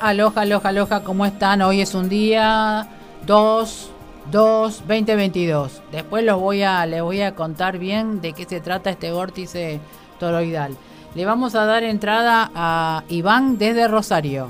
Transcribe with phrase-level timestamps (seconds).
[0.00, 1.60] Aloha, aloha, aloha, aloha, ¿cómo están?
[1.60, 2.88] Hoy es un día
[3.26, 3.90] 2,
[4.30, 5.82] 2, 2022.
[5.92, 9.78] Después los voy a, les voy a contar bien de qué se trata este vórtice
[10.18, 10.74] toroidal.
[11.14, 14.48] Le vamos a dar entrada a Iván desde Rosario.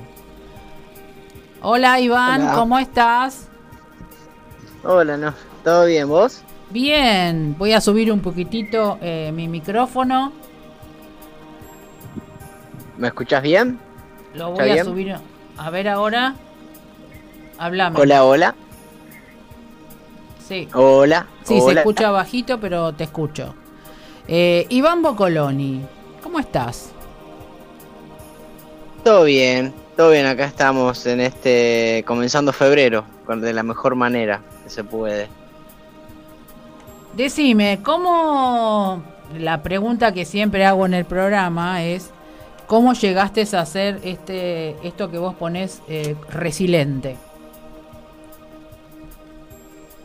[1.62, 3.48] Hola Iván, ¿cómo estás?
[4.84, 6.42] Hola, no, ¿todo bien vos?
[6.70, 10.32] Bien, voy a subir un poquitito eh, mi micrófono.
[12.96, 13.80] ¿Me escuchas bien?
[14.32, 15.16] Lo voy a subir.
[15.60, 16.36] A ver ahora.
[17.58, 18.00] Hablame.
[18.00, 18.54] Hola, hola.
[20.48, 20.66] Sí.
[20.72, 21.26] Hola.
[21.42, 23.54] Sí, se escucha bajito, pero te escucho.
[24.26, 25.82] Eh, Iván Bocoloni,
[26.22, 26.92] ¿cómo estás?
[29.04, 30.24] Todo bien, todo bien.
[30.24, 32.04] Acá estamos en este.
[32.06, 35.28] comenzando febrero, de la mejor manera que se puede.
[37.14, 39.02] Decime, ¿cómo.
[39.38, 42.12] La pregunta que siempre hago en el programa es
[42.70, 47.16] ¿Cómo llegaste a hacer este, esto que vos ponés eh, resiliente?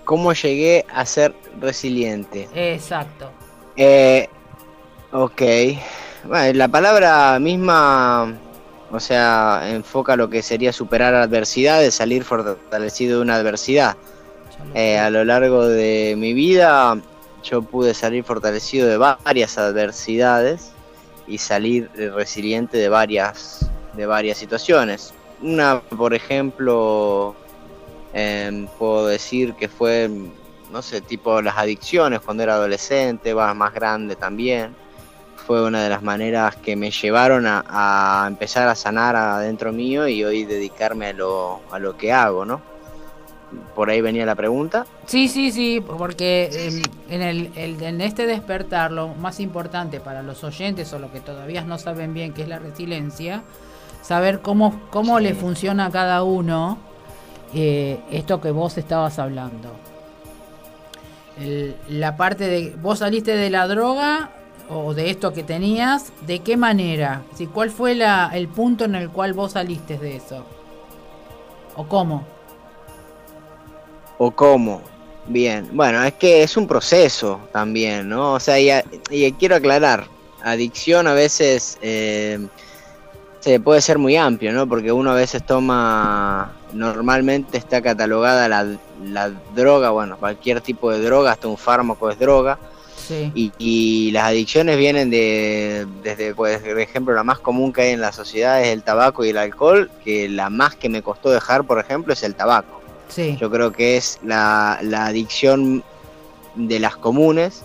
[0.03, 2.49] ¿Cómo llegué a ser resiliente?
[2.55, 3.29] Exacto.
[3.77, 4.27] Eh,
[5.11, 5.43] ok.
[6.23, 8.33] Bueno, la palabra misma,
[8.89, 13.95] o sea, enfoca lo que sería superar adversidades, salir fortalecido de una adversidad.
[14.73, 16.97] Eh, a lo largo de mi vida
[17.43, 20.71] yo pude salir fortalecido de varias adversidades
[21.27, 25.13] y salir resiliente de varias, de varias situaciones.
[25.41, 27.35] Una, por ejemplo,
[28.13, 30.09] em, puedo decir que fue,
[30.71, 34.75] no sé, tipo las adicciones cuando era adolescente, más grande también.
[35.47, 40.07] Fue una de las maneras que me llevaron a, a empezar a sanar adentro mío
[40.07, 42.74] y hoy dedicarme a lo, a lo que hago, ¿no?
[43.75, 44.85] Por ahí venía la pregunta.
[45.05, 50.91] Sí, sí, sí, porque en, el, en este despertar lo más importante para los oyentes
[50.93, 53.43] o los que todavía no saben bien qué es la resiliencia,
[54.01, 56.77] saber cómo, cómo le funciona a cada uno
[57.53, 59.71] eh, esto que vos estabas hablando.
[61.89, 64.31] la parte de, vos saliste de la droga
[64.69, 67.23] o de esto que tenías, ¿de qué manera?
[67.35, 70.45] Si, ¿Cuál fue la, el punto en el cual vos saliste de eso?
[71.75, 72.34] ¿O cómo?
[74.17, 74.81] O cómo.
[75.27, 78.33] Bien, bueno, es que es un proceso también, ¿no?
[78.33, 80.07] O sea, y, quiero aclarar,
[80.43, 82.39] adicción a veces eh,
[83.39, 84.67] se puede ser muy amplio, ¿no?
[84.67, 91.01] Porque uno a veces toma, normalmente está catalogada la, la droga, bueno, cualquier tipo de
[91.01, 92.59] droga, hasta un fármaco es droga.
[92.95, 93.31] Sí.
[93.35, 97.91] Y, y, las adicciones vienen de, desde, pues, por ejemplo, la más común que hay
[97.91, 101.29] en la sociedad es el tabaco y el alcohol, que la más que me costó
[101.29, 102.74] dejar, por ejemplo, es el tabaco.
[103.39, 105.83] Yo creo que es la, adicción
[106.55, 107.63] de las comunes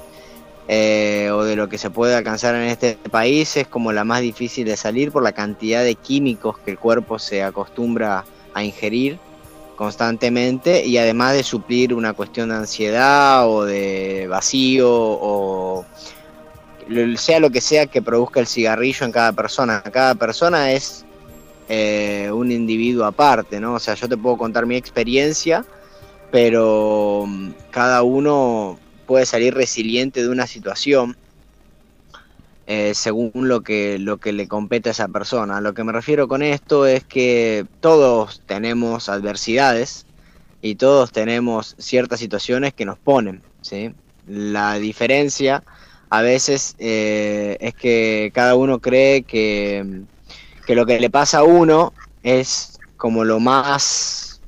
[0.69, 4.21] eh, o de lo que se puede alcanzar en este país es como la más
[4.21, 8.25] difícil de salir por la cantidad de químicos que el cuerpo se acostumbra
[8.55, 9.19] a ingerir
[9.77, 15.85] constantemente y además de suplir una cuestión de ansiedad o de vacío o
[17.17, 19.83] sea lo que sea que produzca el cigarrillo en cada persona.
[19.83, 21.05] Cada persona es
[21.73, 23.75] eh, un individuo aparte, ¿no?
[23.75, 25.65] O sea, yo te puedo contar mi experiencia,
[26.33, 28.77] pero mm, cada uno
[29.07, 31.17] puede salir resiliente de una situación
[32.67, 35.61] eh, según lo que, lo que le compete a esa persona.
[35.61, 40.07] Lo que me refiero con esto es que todos tenemos adversidades
[40.63, 43.95] y todos tenemos ciertas situaciones que nos ponen, ¿sí?
[44.27, 45.63] La diferencia
[46.09, 50.03] a veces eh, es que cada uno cree que
[50.71, 51.93] que lo que le pasa a uno
[52.23, 54.41] es como lo más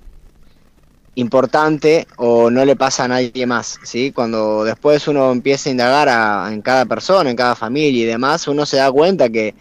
[1.16, 4.12] importante o no le pasa a nadie más, ¿sí?
[4.12, 8.65] Cuando después uno empieza a indagar en cada persona, en cada familia y demás, uno
[8.66, 9.56] se da cuenta que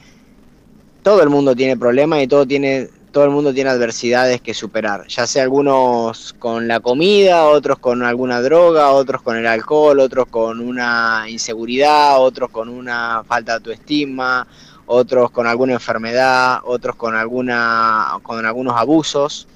[1.01, 5.08] todo el mundo tiene problemas y todo tiene todo el mundo tiene adversidades que superar,
[5.08, 10.28] ya sea algunos con la comida, otros con alguna droga, otros con el alcohol, otros
[10.28, 14.47] con una inseguridad, otros con una falta de autoestima,
[14.85, 19.47] otros con alguna enfermedad, otros con, alguna, con algunos abusos.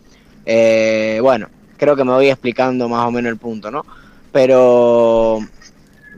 [0.45, 3.85] Eh, bueno, creo que me voy explicando más o menos el punto, ¿no?
[4.31, 5.39] Pero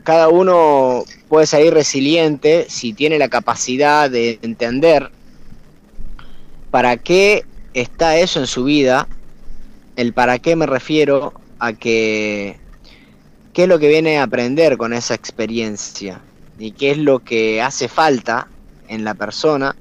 [0.04, 5.10] cada uno puede salir resiliente si tiene la capacidad de entender
[6.70, 7.44] para qué
[7.74, 9.08] está eso en su vida.
[9.96, 12.56] El para qué me refiero a que
[13.52, 16.20] qué es lo que viene a aprender con esa experiencia
[16.58, 18.46] y qué es lo que hace falta
[18.88, 19.74] en la persona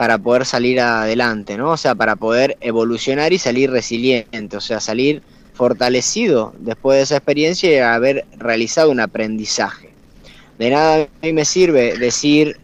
[0.00, 1.72] para poder salir adelante, ¿no?
[1.72, 5.20] O sea, para poder evolucionar y salir resiliente, o sea, salir
[5.52, 9.90] fortalecido después de esa experiencia y haber realizado un aprendizaje.
[10.58, 12.56] De nada a mí me sirve decir,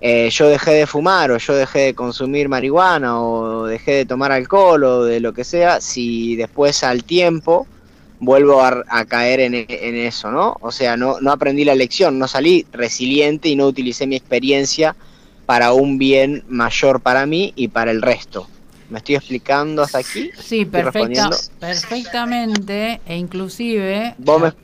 [0.00, 4.32] eh, yo dejé de fumar o yo dejé de consumir marihuana o dejé de tomar
[4.32, 7.68] alcohol o de lo que sea, si después al tiempo
[8.18, 10.56] vuelvo a, caer en, eso, ¿no?
[10.60, 14.96] O sea, no, no aprendí la lección, no salí resiliente y no utilicé mi experiencia
[15.52, 18.48] para un bien mayor para mí y para el resto.
[18.88, 20.30] ¿Me estoy explicando hasta aquí?
[20.34, 21.28] Sí, perfecta,
[21.60, 23.02] perfectamente.
[23.04, 24.14] E inclusive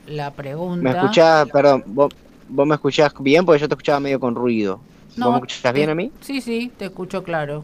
[0.07, 0.81] la, pregunta...
[0.81, 2.11] ¿Me escuchás, perdón, vos,
[2.49, 3.45] me escuchás bien?
[3.45, 4.81] Porque yo te escuchaba medio con ruido.
[5.15, 6.11] ¿Vos me escuchás bien a mí?
[6.21, 7.63] Sí, sí, te escucho claro.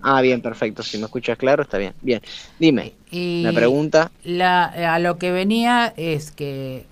[0.00, 0.82] Ah, bien, perfecto.
[0.82, 1.92] Si me escuchas claro, está bien.
[2.00, 2.22] Bien,
[2.58, 2.94] dime.
[3.10, 4.10] Y la pregunta.
[4.24, 6.86] La, a lo que venía es que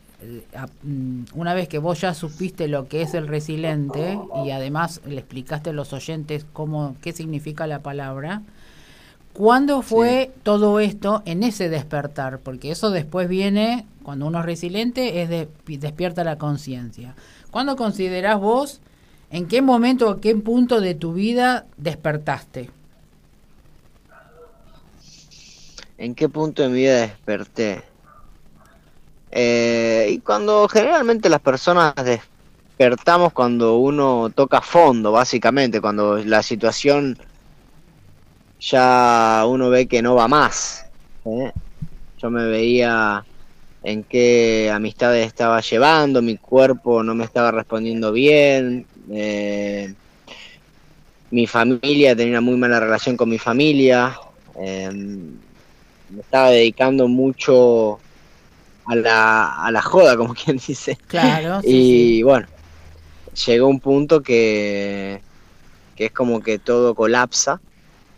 [1.35, 5.71] una vez que vos ya supiste lo que es el resiliente y además le explicaste
[5.71, 8.43] a los oyentes cómo qué significa la palabra,
[9.33, 12.39] ¿cuándo fue todo esto en ese despertar?
[12.39, 17.15] Porque eso después viene, cuando uno es resiliente, es de, despierta la conciencia.
[17.51, 18.81] ¿Cuándo considerás vos,
[19.31, 22.71] en qué momento o qué punto de tu vida despertaste?
[25.97, 27.90] ¿En qué punto de mi vida desperté?
[29.33, 37.17] Eh, y cuando generalmente las personas despertamos cuando uno toca fondo, básicamente, cuando la situación
[38.61, 40.87] ya uno ve que no va más.
[41.25, 41.53] ¿eh?
[42.19, 43.25] Yo me veía
[43.83, 49.95] en qué amistades estaba llevando, mi cuerpo no me estaba respondiendo bien, eh,
[51.31, 54.19] mi familia tenía una muy mala relación con mi familia.
[54.59, 58.01] Me estaba dedicando mucho
[58.91, 60.99] a la, a la joda, como quien dice.
[61.07, 61.61] Claro.
[61.63, 62.49] y bueno,
[63.47, 65.21] llegó un punto que,
[65.95, 67.61] que es como que todo colapsa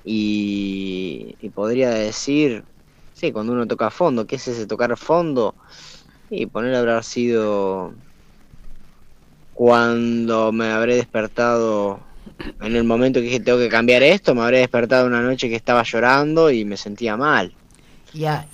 [0.05, 2.65] y, podría decir,
[3.13, 5.55] sí, cuando uno toca fondo, ¿qué es ese tocar fondo?
[6.31, 7.93] Y poner haber sido
[9.53, 12.01] cuando me habré despertado
[12.63, 15.57] en el momento que dije tengo que cambiar esto, me habré despertado una noche que
[15.57, 17.53] estaba llorando y me sentía mal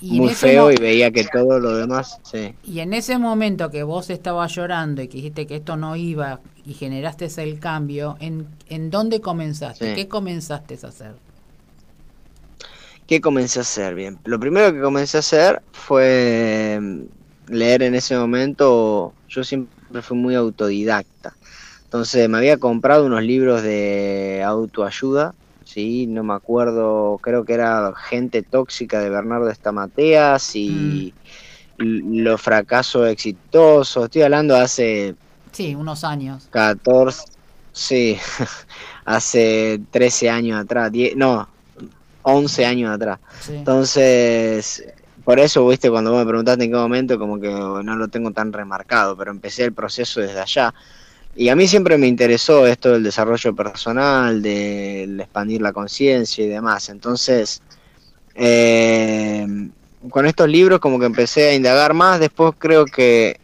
[0.01, 2.55] muy feo y veía que todo lo demás, sí.
[2.63, 6.41] Y en ese momento que vos estabas llorando y que dijiste que esto no iba
[6.65, 9.93] y generaste el cambio, ¿en, en dónde comenzaste?
[9.93, 11.15] ¿Qué comenzaste a hacer?
[13.07, 13.95] ¿Qué comencé a hacer?
[13.95, 17.01] Bien, lo primero que comencé a hacer fue mm,
[17.47, 21.35] leer en ese momento, yo siempre fui muy autodidacta,
[21.83, 25.33] entonces me había comprado unos libros de autoayuda
[25.69, 31.13] sí, no me acuerdo, creo que era Gente Tóxica de Bernardo Estamateas y
[31.77, 32.23] mm.
[32.23, 35.15] Los Fracasos Exitosos, estoy hablando hace...
[35.51, 36.47] Sí, unos años.
[36.49, 37.23] 14,
[37.71, 38.17] sí,
[39.05, 41.47] hace 13 años atrás, no,
[42.23, 43.19] 11 años atrás.
[43.49, 44.83] Entonces,
[45.23, 48.31] por eso, viste, cuando vos me preguntaste en qué momento, como que no lo tengo
[48.31, 50.73] tan remarcado, pero empecé el proceso desde allá.
[51.35, 56.47] Y a mí siempre me interesó esto del desarrollo personal, del expandir la conciencia y
[56.47, 56.89] demás.
[56.89, 57.61] Entonces,
[58.35, 59.47] eh,
[60.09, 62.19] con estos libros como que empecé a indagar más.
[62.19, 63.39] Después creo que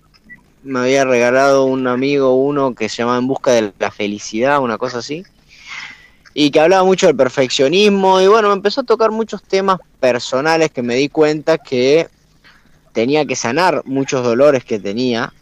[0.64, 4.78] me había regalado un amigo uno que se llamaba En Busca de la Felicidad, una
[4.78, 5.24] cosa así.
[6.34, 8.20] Y que hablaba mucho del perfeccionismo.
[8.22, 12.08] Y bueno, me empezó a tocar muchos temas personales que me di cuenta que
[12.94, 15.34] tenía que sanar muchos dolores que tenía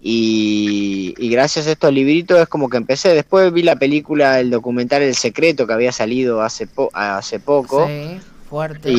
[0.00, 3.14] y, gracias a estos libritos es como que empecé.
[3.14, 7.86] Después vi la película, el documental El Secreto que había salido hace, hace poco.
[7.86, 8.92] Sí, fuerte.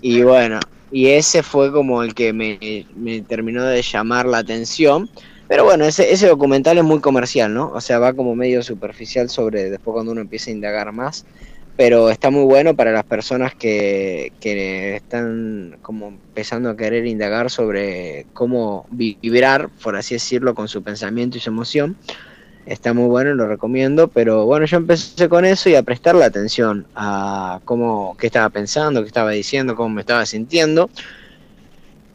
[0.00, 5.08] Y, bueno, y ese fue como el que me, me, terminó de llamar la atención.
[5.46, 7.70] Pero bueno, ese, ese documental es muy comercial, ¿no?
[7.74, 11.26] O sea, va como medio superficial sobre después cuando uno empieza a indagar más
[11.76, 17.50] pero está muy bueno para las personas que, que están como empezando a querer indagar
[17.50, 21.96] sobre cómo vibrar, por así decirlo, con su pensamiento y su emoción.
[22.66, 26.86] Está muy bueno, lo recomiendo, pero bueno, yo empecé con eso y a prestarle atención
[26.94, 30.88] a cómo, qué estaba pensando, qué estaba diciendo, cómo me estaba sintiendo.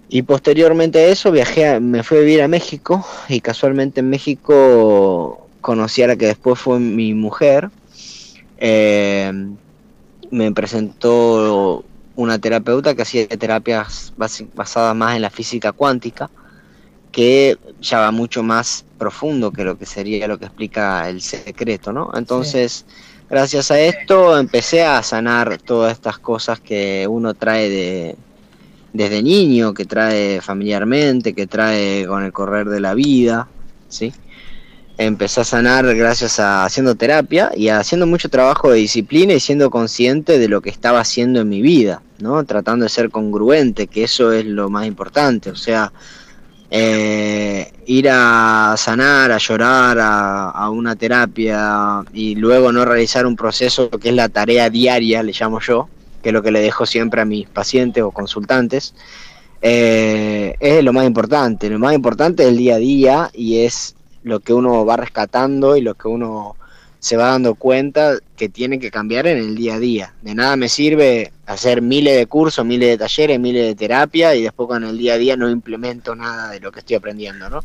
[0.07, 5.47] Y posteriormente a eso viajé, me fui a vivir a México y casualmente en México
[5.61, 7.69] conocí a la que después fue mi mujer,
[8.59, 9.31] eh,
[10.31, 11.83] me presentó
[12.15, 16.29] una terapeuta que hacía terapias basadas más en la física cuántica,
[17.11, 21.93] que ya va mucho más profundo que lo que sería lo que explica el secreto,
[21.93, 22.11] ¿no?
[22.13, 22.85] Entonces,
[23.29, 28.15] gracias a esto empecé a sanar todas estas cosas que uno trae de,
[28.93, 33.47] desde niño, que trae familiarmente, que trae con el correr de la vida,
[33.87, 34.11] ¿sí?
[34.99, 39.69] Empecé a sanar gracias a haciendo terapia y haciendo mucho trabajo de disciplina y siendo
[39.69, 42.43] consciente de lo que estaba haciendo en mi vida, ¿no?
[42.43, 45.51] Tratando de ser congruente, que eso es lo más importante.
[45.51, 45.93] O sea,
[46.69, 53.89] eh, ir a sanar, a llorar, a, una terapia y luego no realizar un proceso
[53.89, 55.87] que es la tarea diaria, le llamo yo,
[56.21, 58.93] que es lo que le dejo siempre a mis pacientes o consultantes,
[59.61, 61.69] eh, es lo más importante.
[61.69, 65.77] Lo más importante es el día a día y es lo que uno va rescatando
[65.77, 66.55] y lo que uno
[66.99, 70.13] se va dando cuenta que tiene que cambiar en el día a día.
[70.21, 74.43] De nada me sirve hacer miles de cursos, miles de talleres, miles de terapia y
[74.43, 77.63] después con el día a día no implemento nada de lo que estoy aprendiendo, ¿no?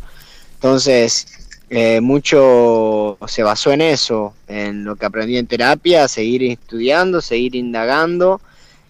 [0.54, 1.26] Entonces,
[1.68, 7.56] eh, mucho se basó en eso, en lo que aprendí en terapia, seguir estudiando, seguir
[7.56, 8.40] indagando,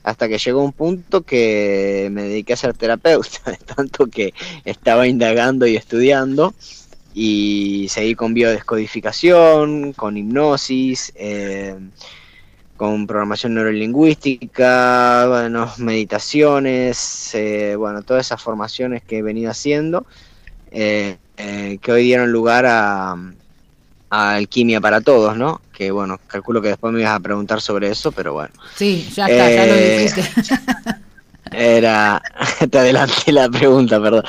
[0.03, 5.67] hasta que llegó un punto que me dediqué a ser terapeuta, tanto que estaba indagando
[5.67, 6.55] y estudiando
[7.17, 11.77] y seguí con biodescodificación, con hipnosis, eh,
[12.77, 20.05] con programación neurolingüística, bueno, meditaciones, eh, bueno, todas esas formaciones que he venido haciendo,
[20.73, 23.17] eh, que hoy dieron lugar a,
[24.11, 25.61] Alquimia para Todos, ¿no?
[25.73, 28.55] Que bueno, calculo que después me ibas a preguntar sobre eso, pero bueno.
[28.77, 30.23] Sí, ya está, ya lo dijiste.
[31.51, 32.23] Era,
[32.71, 34.23] te adelanté la pregunta, perdón.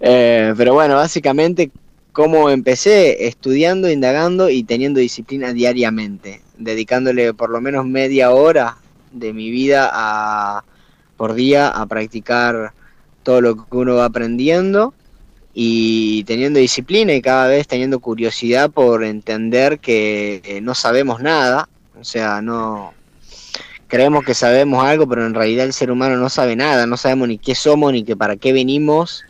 [0.00, 1.72] pero bueno, básicamente
[2.12, 8.76] cómo empecé estudiando, indagando y teniendo disciplina diariamente, dedicándole por lo menos media hora
[9.12, 10.64] de mi vida a,
[11.16, 12.72] por día a practicar
[13.22, 14.94] todo lo que uno va aprendiendo
[15.54, 22.04] y teniendo disciplina y cada vez teniendo curiosidad por entender que no sabemos nada, o
[22.04, 22.94] sea, no
[23.92, 27.28] creemos que sabemos algo, pero en realidad el ser humano no sabe nada, no sabemos
[27.28, 29.22] ni qué somos, ni que para qué venimos,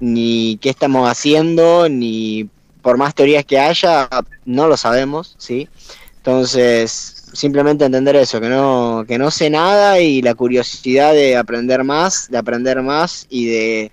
[0.00, 2.48] ni qué estamos haciendo, ni
[2.82, 4.08] por más teorías que haya,
[4.44, 5.68] no lo sabemos, ¿sí?
[6.16, 11.84] Entonces, simplemente entender eso, que no, que no sé nada y la curiosidad de aprender
[11.84, 13.92] más, de aprender más y de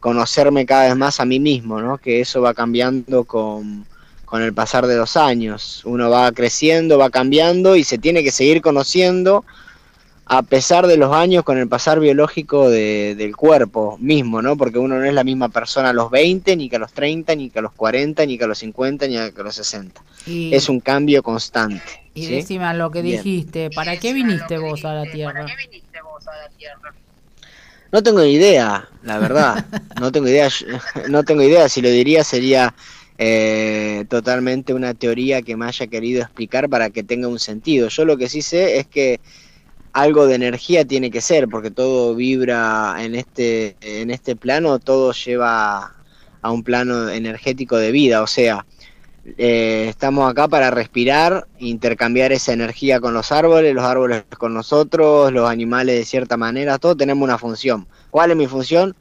[0.00, 1.98] conocerme cada vez más a mí mismo, ¿no?
[1.98, 3.84] Que eso va cambiando con,
[4.24, 5.82] con el pasar de los años.
[5.84, 9.44] Uno va creciendo, va cambiando y se tiene que seguir conociendo
[10.30, 14.58] a pesar de los años con el pasar biológico del cuerpo mismo, ¿no?
[14.58, 17.34] Porque uno no es la misma persona a los 20, ni que a los 30,
[17.34, 20.02] ni que a los 40, ni que a los 50, ni que a los 60.
[20.26, 21.82] es un cambio constante.
[22.12, 25.46] Y decime lo que dijiste, ¿para qué viniste vos a la Tierra?
[27.90, 29.64] No tengo idea, la verdad.
[29.98, 30.48] No tengo idea.
[31.08, 31.70] No tengo idea.
[31.70, 32.74] Si lo diría sería
[33.16, 37.88] eh, totalmente una teoría que me haya querido explicar para que tenga un sentido.
[37.88, 39.20] Yo lo que sí sé es que
[40.00, 45.12] algo de energía tiene que ser, porque todo vibra en este, en este plano, todo
[45.12, 45.94] lleva
[46.40, 48.64] a un plano energético de vida, o sea,
[49.36, 55.32] eh, estamos acá para respirar, intercambiar esa energía con los árboles, los árboles con nosotros,
[55.32, 57.86] los animales de cierta manera, todos tenemos una función.
[58.10, 58.96] ¿Cuál es mi función?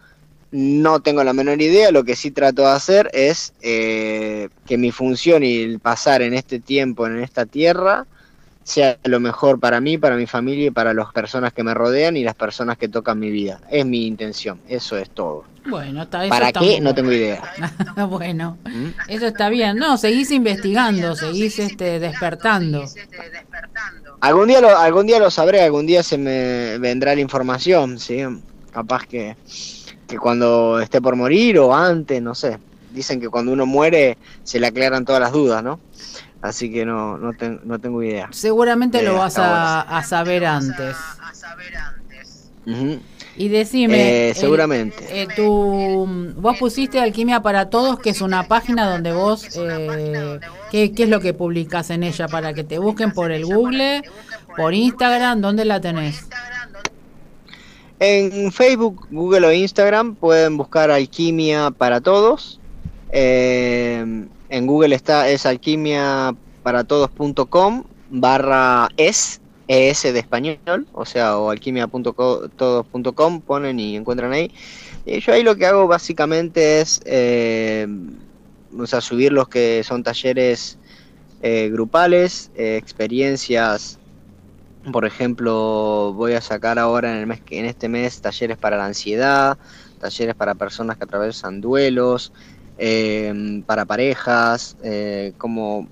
[0.52, 4.92] No tengo la menor idea, lo que sí trato de hacer es eh, que mi
[4.92, 8.06] función y el pasar en este tiempo, en esta tierra,
[8.68, 12.18] sea lo mejor para mí, para mi familia y para las personas que me rodean
[12.18, 13.62] y las personas que tocan mi vida.
[13.72, 15.46] Es mi intención, eso es todo.
[15.70, 16.82] Bueno, está, eso ¿Para qué?
[16.82, 17.42] No tengo idea.
[18.10, 18.88] bueno, ¿Mm?
[19.08, 19.78] eso está bien.
[19.78, 22.84] No, seguís investigando, seguís este, despertando.
[24.20, 28.20] Algún día, lo, algún día lo sabré, algún día se me vendrá la información, ¿sí?
[28.72, 29.38] Capaz que,
[30.10, 32.58] que cuando esté por morir o antes, no sé.
[32.92, 35.80] Dicen que cuando uno muere se le aclaran todas las dudas, ¿no?
[36.42, 37.32] Así que no, no,
[37.64, 38.30] no tengo idea.
[38.32, 40.96] Seguramente lo vas a, saber antes.
[43.38, 45.22] Y decime, eh, seguramente.
[45.22, 50.40] Eh, vos pusiste Alquimia para Todos, que es una página donde vos, eh,
[50.72, 54.02] ¿qué, es lo que publicas en ella para que te busquen por el Google,
[54.56, 55.40] por Instagram?
[55.42, 56.28] ¿Dónde la tenés?
[58.00, 62.60] En Facebook, Google o Instagram pueden buscar Alquimia para Todos.
[63.12, 73.42] Eh, en Google está es alquimiaparatodos.com barra es, es de español, o sea, o alquimiatodos.com
[73.42, 74.52] ponen y encuentran ahí.
[75.06, 77.88] Y yo ahí lo que hago básicamente es eh,
[78.78, 80.78] o sea, subir los que son talleres
[81.42, 84.00] eh, grupales, eh, experiencias.
[84.92, 88.86] Por ejemplo, voy a sacar ahora en el mes en este mes talleres para la
[88.86, 89.58] ansiedad,
[90.00, 92.32] talleres para personas que atravesan duelos,
[92.78, 95.88] eh, para parejas, eh, cómo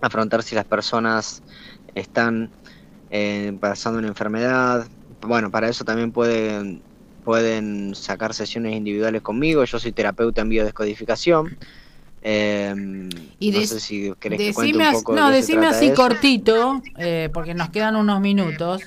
[0.00, 1.42] afrontar si las personas
[1.94, 2.50] están
[3.10, 4.86] eh, pasando una enfermedad.
[5.20, 6.82] Bueno, para eso también pueden,
[7.24, 9.64] pueden sacar sesiones individuales conmigo.
[9.64, 11.56] Yo soy terapeuta en biodescodificación.
[12.22, 12.74] Eh,
[13.38, 16.82] y no sé si querés que cuente un poco No, decime así cortito,
[17.32, 18.82] porque nos quedan unos minutos.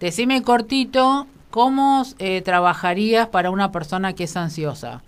[0.00, 2.04] Decime cortito, ¿cómo
[2.44, 5.02] trabajarías para una persona que es ansiosa?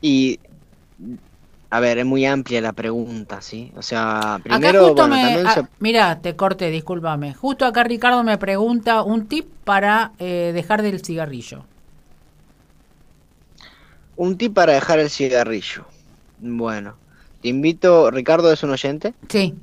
[0.00, 0.38] Y
[1.68, 3.72] a ver, es muy amplia la pregunta, ¿sí?
[3.76, 7.34] O sea, primero, acá justo Mira, te corté, discúlpame.
[7.34, 11.64] Justo acá Ricardo me pregunta un tip para eh, dejar del cigarrillo.
[14.16, 15.84] Un tip para dejar el cigarrillo.
[16.38, 16.94] Bueno,
[17.42, 19.12] te invito, Ricardo es un oyente.
[19.28, 19.54] Sí.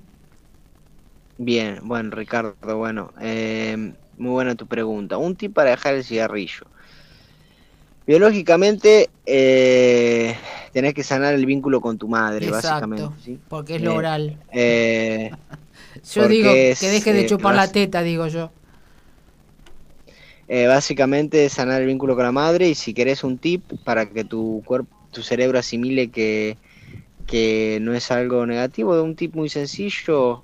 [1.37, 5.17] Bien, bueno, Ricardo, bueno, eh, muy buena tu pregunta.
[5.17, 6.65] Un tip para dejar el cigarrillo.
[8.05, 10.35] Biológicamente, eh,
[10.73, 13.37] tenés que sanar el vínculo con tu madre, básicamente.
[13.47, 14.37] Porque es lo oral.
[14.51, 15.31] Eh,
[16.13, 18.51] yo digo que deje de eh, chupar la teta, digo yo.
[20.47, 24.25] Eh, básicamente sanar el vínculo con la madre y si querés un tip para que
[24.25, 26.57] tu cuerpo, tu cerebro asimile que,
[27.25, 30.43] que no es algo negativo, un tip muy sencillo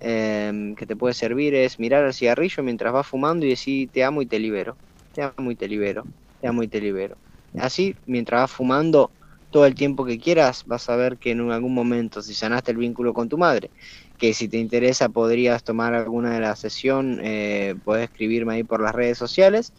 [0.00, 4.04] em, que te puede servir es mirar al cigarrillo mientras vas fumando y decir te
[4.04, 4.76] amo y te libero,
[5.14, 6.04] te amo y te libero,
[6.46, 7.18] amo te libero.
[7.58, 9.12] Así, mientras vas fumando,
[9.50, 12.76] todo el tiempo que quieras, vas a ver que en algún momento, si sanaste el
[12.78, 13.70] vínculo con tu madre,
[14.18, 18.82] que si te interesa podrías tomar alguna de las sesiones, eh, puedes escribirme ahí por
[18.82, 19.72] las redes sociales,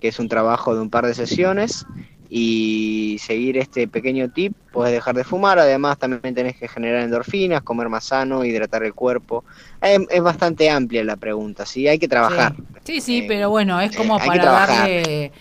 [0.00, 1.84] que es un trabajo de un par de sesiones,
[2.30, 7.62] y seguir este pequeño tip, puedes dejar de fumar, además también tenés que generar endorfinas,
[7.62, 9.44] comer más sano, hidratar el cuerpo.
[9.80, 12.54] Es, bastante amplia la pregunta, sí, hay que trabajar.
[12.84, 15.32] Sí, sí, pero bueno, es como para darle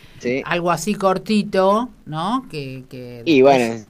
[0.45, 2.47] algo así cortito, ¿no?
[2.49, 3.83] Que, y bueno,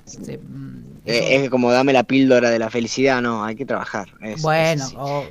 [1.07, 4.09] eh, es como dame la píldora de la felicidad, no, hay que trabajar.
[4.41, 4.85] bueno,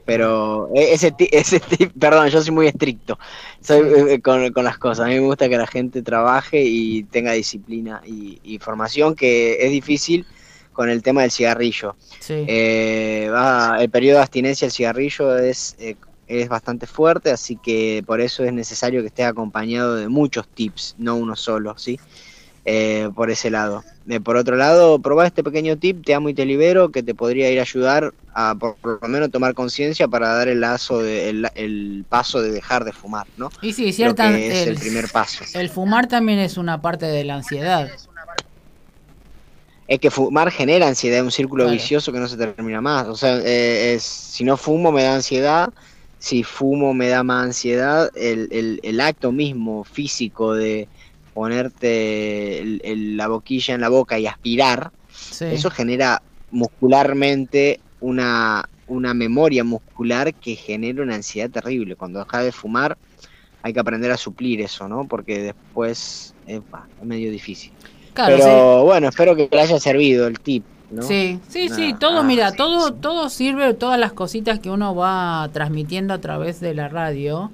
[0.04, 1.60] pero e, ese, ese
[2.00, 3.18] perdón, yo soy muy estricto
[3.60, 3.80] soy,
[4.10, 5.06] eh, con, las cosas.
[5.06, 9.70] A mí me gusta que la gente trabaje y tenga disciplina y, formación, que es
[9.70, 10.26] difícil
[10.72, 11.96] con el tema del cigarrillo.
[12.28, 13.30] Eh,
[13.78, 15.76] el periodo de abstinencia del cigarrillo es
[16.28, 20.96] es bastante fuerte, así que por eso es necesario que esté acompañado de muchos tips,
[20.98, 22.00] no uno solo, ¿sí?
[22.68, 23.84] Eh, por ese lado.
[24.08, 27.14] Eh, por otro lado, probá este pequeño tip, te amo y te libero, que te
[27.14, 31.30] podría ir a ayudar a por, lo menos tomar conciencia para dar el lazo, de,
[31.30, 33.52] el, paso de dejar de fumar, ¿no?
[33.62, 35.44] Y sí, cierta, es el, primer paso.
[35.54, 37.88] El fumar también es una parte de la ansiedad.
[39.86, 43.06] Es que fumar genera ansiedad, un círculo vicioso que no se termina más.
[43.06, 45.72] O sea, eh, es, si no fumo me da ansiedad,
[46.18, 50.88] si fumo me da más ansiedad, el, el, acto mismo físico de
[51.36, 54.90] ponerte la boquilla en la boca y aspirar,
[55.38, 61.94] eso genera muscularmente una, una memoria muscular que genera una ansiedad terrible.
[61.94, 62.96] Cuando dejas de fumar
[63.62, 65.06] hay que aprender a suplir eso, ¿no?
[65.06, 66.60] Porque después es
[67.02, 67.70] medio difícil.
[68.14, 70.64] Pero bueno, espero que le haya servido el tip.
[71.02, 76.14] Sí, sí, sí, todo, mira, todo, todo sirve, todas las cositas que uno va transmitiendo
[76.14, 77.50] a través de la radio,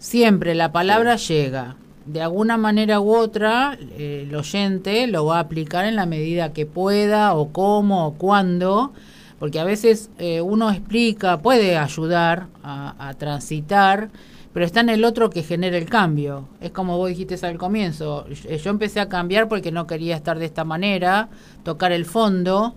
[0.00, 1.76] siempre la palabra llega.
[2.06, 6.52] De alguna manera u otra, eh, el oyente lo va a aplicar en la medida
[6.52, 8.92] que pueda, o cómo, o cuándo,
[9.38, 14.10] porque a veces eh, uno explica, puede ayudar a, transitar
[14.52, 16.46] pero está en el otro que genera el cambio.
[16.60, 20.44] Es como vos dijiste al comienzo, yo empecé a cambiar porque no quería estar de
[20.44, 21.28] esta manera,
[21.64, 22.76] tocar el fondo,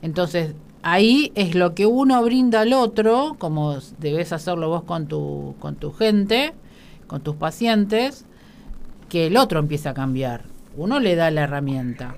[0.00, 5.54] entonces ahí es lo que uno brinda al otro, como debes hacerlo vos con tu,
[5.60, 6.54] con tu gente,
[7.06, 8.24] con tus pacientes,
[9.08, 10.42] que el otro empieza a cambiar.
[10.76, 12.14] Uno le da la herramienta.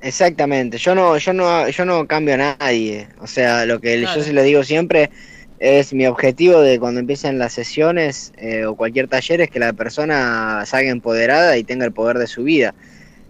[0.00, 3.08] Exactamente, yo no, yo no, yo no cambio a nadie.
[3.20, 5.10] O sea, lo que yo se lo digo siempre,
[5.58, 9.72] es mi objetivo de cuando empiecen las sesiones eh, o cualquier taller es que la
[9.72, 12.74] persona salga empoderada y tenga el poder de su vida.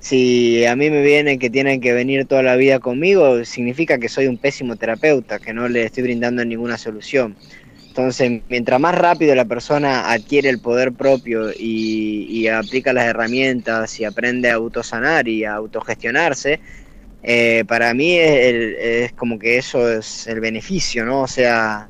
[0.01, 4.09] Si a mí me viene que tienen que venir toda la vida conmigo, significa que
[4.09, 7.35] soy un pésimo terapeuta, que no le estoy brindando ninguna solución.
[7.99, 14.05] Entonces, mientras más rápido la persona adquiere el poder propio y, aplica las herramientas y
[14.05, 16.61] aprende a autosanar y a autogestionarse,
[17.25, 21.23] eh, para mí es, es, como que eso es el beneficio, ¿no?
[21.23, 21.89] O sea,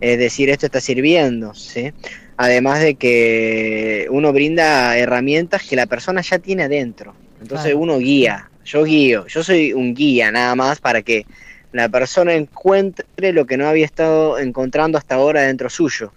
[0.00, 1.92] es decir, esto está sirviendo, ¿sí?
[2.38, 7.14] Además de que uno brinda herramientas que la persona ya tiene adentro.
[7.38, 11.26] Entonces uno guía, yo guío, yo soy un guía nada más para que
[11.72, 16.12] la persona encuentre lo que no había estado encontrando hasta ahora dentro suyo.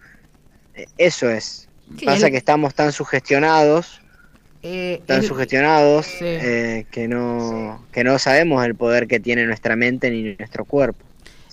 [0.75, 1.67] E, eso es.
[2.05, 4.01] Pasa que estamos tan sugestionados,
[4.63, 10.09] eh, tan sugestionados eh, que no que no sabemos el poder que tiene nuestra mente
[10.09, 11.05] ni nuestro cuerpo.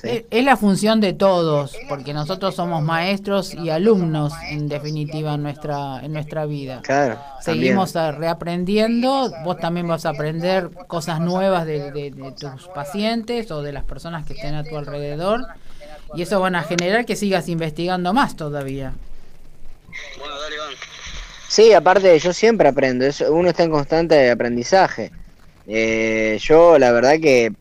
[0.02, 6.00] Es la función de todos, porque nosotros somos maestros y alumnos, en definitiva, en nuestra,
[6.02, 6.80] en nuestra vida.
[6.82, 7.18] Claro.
[7.40, 13.84] Seguimos reaprendiendo, vos también vas a aprender cosas nuevas de, tus pacientes o de las
[13.84, 15.46] personas que estén a tu alrededor,
[16.14, 18.92] y eso van a generar que sigas investigando más todavía.
[20.18, 20.56] Bueno, dale,
[21.48, 25.10] Sí, aparte yo siempre aprendo, uno está en constante aprendizaje.
[25.66, 27.52] Eh, yo la verdad que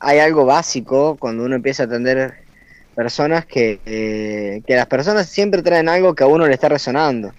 [0.00, 2.34] hay algo básico cuando uno empieza a atender
[2.94, 7.32] personas que, eh, que las personas siempre traen algo que a uno le está resonando.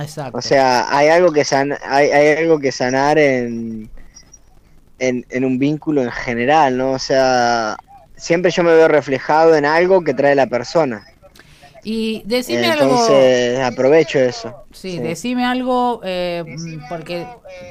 [0.00, 0.38] Exacto.
[0.38, 3.90] O sea, hay algo que san, hay, hay algo que sanar en,
[4.98, 6.92] en, en un vínculo en general, ¿no?
[6.92, 7.76] O sea,
[8.16, 11.04] siempre yo me veo reflejado en algo que trae la persona.
[11.82, 13.66] Y decime Entonces, algo.
[13.66, 14.54] aprovecho eso.
[14.70, 14.98] Sí, sí.
[14.98, 16.44] decime algo, eh,
[16.88, 17.26] porque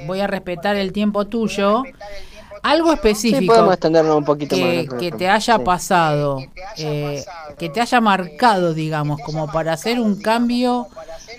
[0.07, 1.83] voy a respetar el tiempo tuyo.
[2.63, 4.99] Algo específico sí, podemos extendernos un poquito que, más.
[4.99, 5.63] que te haya sí.
[5.63, 6.39] pasado,
[6.77, 7.23] eh,
[7.57, 10.87] que te haya marcado, digamos, como para hacer un cambio,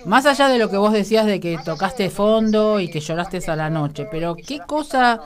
[0.04, 3.56] más allá de lo que vos decías de que tocaste fondo y que lloraste a
[3.56, 5.20] la noche, pero qué cosa,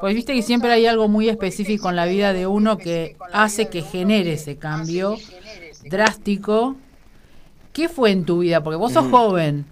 [0.00, 3.68] pues viste que siempre hay algo muy específico en la vida de uno que hace
[3.68, 5.16] que genere ese cambio
[5.84, 6.76] drástico.
[7.72, 8.62] ¿Qué fue en tu vida?
[8.62, 9.10] Porque vos sos mm.
[9.10, 9.66] joven.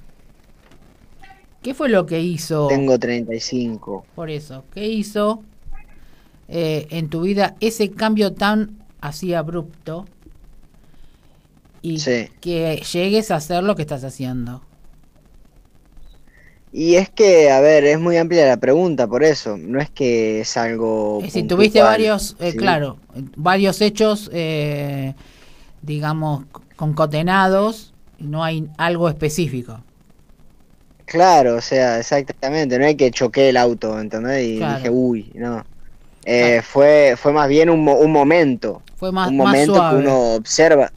[1.62, 2.68] ¿Qué fue lo que hizo?
[2.68, 4.06] Tengo 35.
[4.14, 5.42] Por eso, ¿qué hizo
[6.48, 10.06] eh, en tu vida ese cambio tan así abrupto
[11.82, 12.28] y sí.
[12.40, 14.62] que llegues a hacer lo que estás haciendo?
[16.70, 19.56] Y es que, a ver, es muy amplia la pregunta, por eso.
[19.56, 21.20] No es que es algo.
[21.30, 22.58] Si tuviste varios, eh, ¿sí?
[22.58, 22.98] claro,
[23.36, 25.14] varios hechos, eh,
[25.82, 26.44] digamos,
[26.76, 29.80] concatenados, no hay algo específico.
[31.06, 32.78] Claro, o sea, exactamente.
[32.78, 34.46] No hay que choqué el auto, ¿entendés?
[34.46, 34.76] Y Claro.
[34.76, 35.64] dije, uy, no.
[36.24, 38.82] Eh, fue, fue más bien un, un momento.
[38.96, 39.96] Fue más, un más momento suave.
[39.96, 40.92] que uno observa.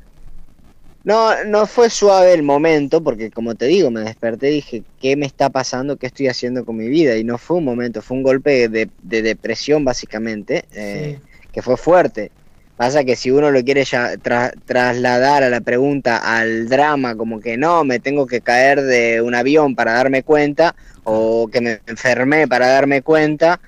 [1.03, 5.15] No, no fue suave el momento, porque como te digo, me desperté y dije, ¿qué
[5.15, 5.97] me está pasando?
[5.97, 7.17] ¿Qué estoy haciendo con mi vida?
[7.17, 11.19] Y no fue un momento, fue un golpe de, de depresión básicamente, eh,
[11.51, 12.31] que fue fuerte.
[12.77, 17.39] Pasa que si uno lo quiere ya tra- trasladar a la pregunta, al drama, como
[17.39, 21.79] que no, me tengo que caer de un avión para darme cuenta, o que me
[21.87, 23.59] enfermé para darme cuenta,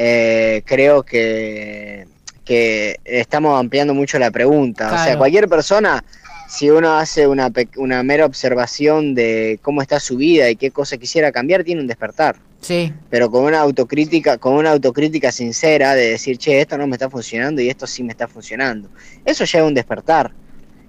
[0.00, 2.06] eh, creo que,
[2.44, 4.94] que estamos ampliando mucho la pregunta.
[4.94, 6.04] O sea, cualquier persona,
[6.48, 10.98] si uno hace una, una mera observación de cómo está su vida y qué cosa
[10.98, 16.10] quisiera cambiar, tiene un despertar Sí, pero con una autocrítica, con una autocrítica sincera de
[16.10, 18.88] decir, che, esto no me está funcionando y esto sí me está funcionando.
[19.24, 20.32] Eso ya es un despertar.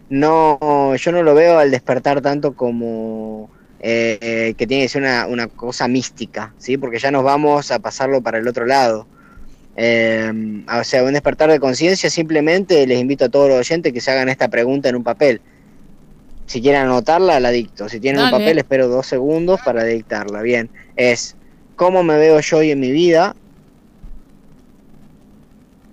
[0.09, 3.49] No, yo no lo veo al despertar tanto como
[3.81, 6.77] eh, que tiene que ser una, una cosa mística, ¿sí?
[6.77, 9.07] Porque ya nos vamos a pasarlo para el otro lado.
[9.77, 14.01] Eh, o sea, un despertar de conciencia, simplemente les invito a todos los oyentes que
[14.01, 15.39] se hagan esta pregunta en un papel.
[16.47, 17.87] Si quieren anotarla, la dicto.
[17.87, 20.41] Si tienen un papel, espero dos segundos para dictarla.
[20.41, 21.37] Bien, es
[21.77, 23.35] cómo me veo yo hoy en mi vida,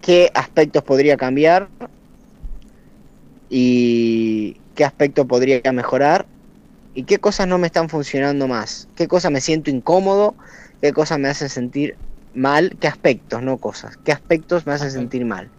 [0.00, 1.68] qué aspectos podría cambiar
[3.48, 6.26] y qué aspecto podría mejorar
[6.96, 10.34] y qué cosas no me están funcionando más, qué cosas me siento incómodo,
[10.80, 11.94] qué cosas me hacen sentir
[12.34, 15.50] mal, qué aspectos, no cosas, qué aspectos me hacen sentir mal.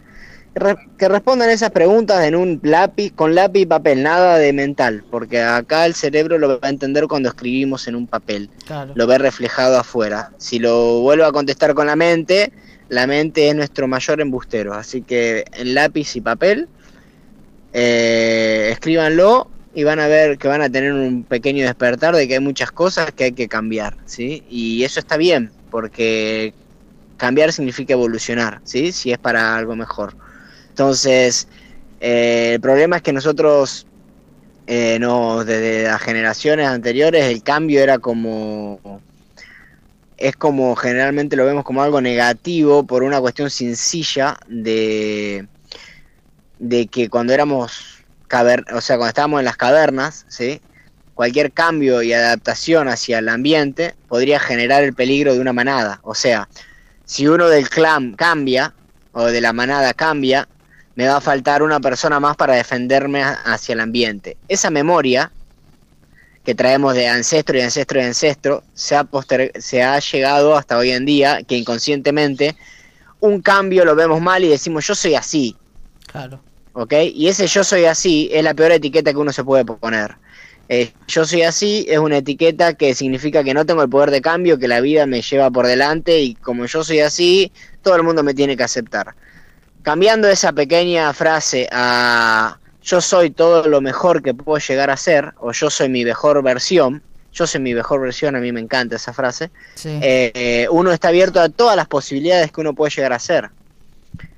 [0.54, 4.52] Que, re- que respondan esas preguntas en un lápiz, con lápiz y papel, nada de
[4.52, 8.92] mental, porque acá el cerebro lo va a entender cuando escribimos en un papel claro.
[8.96, 10.32] lo ve reflejado afuera.
[10.38, 12.52] Si lo vuelvo a contestar con la mente,
[12.88, 14.74] la mente es nuestro mayor embustero.
[14.74, 16.68] Así que en lápiz y papel,
[17.72, 19.48] eh, escríbanlo
[19.78, 22.72] y van a ver que van a tener un pequeño despertar de que hay muchas
[22.72, 24.42] cosas que hay que cambiar, ¿sí?
[24.50, 26.52] Y eso está bien, porque
[27.16, 28.90] cambiar significa evolucionar, ¿sí?
[28.90, 30.16] Si es para algo mejor.
[30.70, 31.46] Entonces,
[32.00, 33.86] eh, el problema es que nosotros
[34.66, 39.00] eh, no, desde las generaciones anteriores el cambio era como
[40.16, 45.46] es como generalmente lo vemos como algo negativo por una cuestión sencilla de
[46.58, 47.97] de que cuando éramos
[48.72, 50.60] o sea cuando estábamos en las cavernas sí
[51.14, 56.14] cualquier cambio y adaptación hacia el ambiente podría generar el peligro de una manada o
[56.14, 56.48] sea
[57.04, 58.74] si uno del clan cambia
[59.12, 60.48] o de la manada cambia
[60.98, 64.36] me va a faltar una persona más para defenderme hacia el ambiente.
[64.48, 65.30] Esa memoria
[66.44, 69.06] que traemos de ancestro y ancestro y ancestro se ha,
[69.60, 72.56] se ha llegado hasta hoy en día que inconscientemente
[73.20, 75.56] un cambio lo vemos mal y decimos yo soy así,
[76.06, 76.40] Claro.
[76.72, 76.92] ¿Ok?
[77.14, 80.16] Y ese yo soy así es la peor etiqueta que uno se puede poner.
[80.70, 84.20] Eh, yo soy así es una etiqueta que significa que no tengo el poder de
[84.20, 87.50] cambio, que la vida me lleva por delante y como yo soy así,
[87.82, 89.14] todo el mundo me tiene que aceptar.
[89.82, 95.32] Cambiando esa pequeña frase a yo soy todo lo mejor que puedo llegar a ser,
[95.40, 97.02] o yo soy mi mejor versión,
[97.32, 99.88] yo soy mi mejor versión, a mí me encanta esa frase, Sí.
[100.02, 103.50] eh, eh, uno está abierto a todas las posibilidades que uno puede llegar a ser.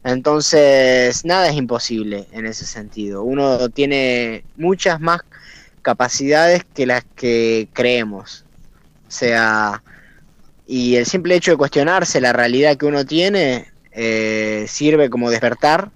[0.05, 3.23] Entonces, nada es imposible en ese sentido.
[3.23, 5.21] Uno tiene muchas más
[5.83, 8.45] capacidades que las que creemos.
[9.07, 9.83] O sea,
[10.67, 15.91] y el simple hecho de cuestionarse la realidad que uno tiene eh, sirve como despertar,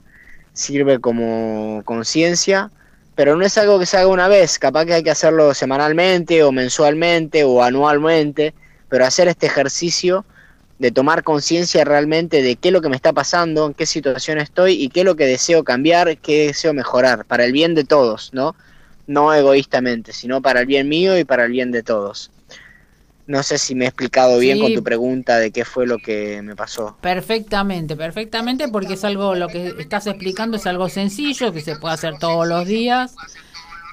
[0.53, 2.71] sirve como conciencia,
[3.15, 6.43] pero no es algo que se haga una vez, capaz que hay que hacerlo semanalmente
[6.43, 8.55] o mensualmente o anualmente,
[8.89, 10.25] pero hacer este ejercicio
[10.79, 14.39] de tomar conciencia realmente de qué es lo que me está pasando, en qué situación
[14.39, 17.85] estoy y qué es lo que deseo cambiar, qué deseo mejorar, para el bien de
[17.85, 18.57] todos, ¿no?
[19.07, 22.31] No egoístamente, sino para el bien mío y para el bien de todos.
[23.27, 26.43] No sé si me he explicado bien con tu pregunta de qué fue lo que
[26.43, 26.99] me pasó.
[27.01, 31.95] Perfectamente, perfectamente, porque es algo, lo que estás explicando es algo sencillo, que se puede
[31.95, 33.15] hacer todos los días,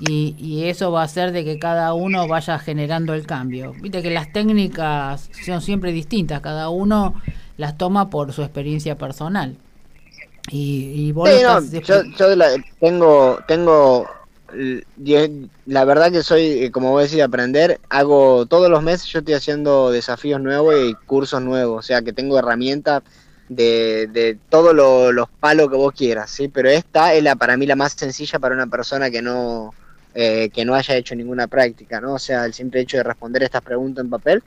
[0.08, 3.74] y, y eso va a hacer de que cada uno vaya generando el cambio.
[3.80, 7.22] Viste que las técnicas son siempre distintas, cada uno
[7.58, 9.56] las toma por su experiencia personal.
[10.50, 12.26] Y, y vos yo, yo
[12.80, 14.08] tengo, tengo
[15.66, 17.80] la verdad que soy, eh, como vos decís, aprender.
[17.90, 21.80] Hago todos los meses, yo estoy haciendo desafíos nuevos y cursos nuevos.
[21.80, 23.04] O sea que tengo herramientas
[23.50, 26.48] de, de todos los palos que vos quieras, ¿sí?
[26.48, 29.74] Pero esta es la para mí la más sencilla para una persona que no,
[30.14, 32.14] eh, que no haya hecho ninguna práctica, ¿no?
[32.14, 34.44] O sea, el simple hecho de responder estas preguntas en papel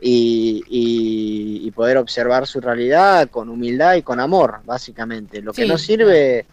[0.00, 5.42] y, y, poder observar su realidad con humildad y con amor, básicamente.
[5.42, 6.46] Lo que no sirve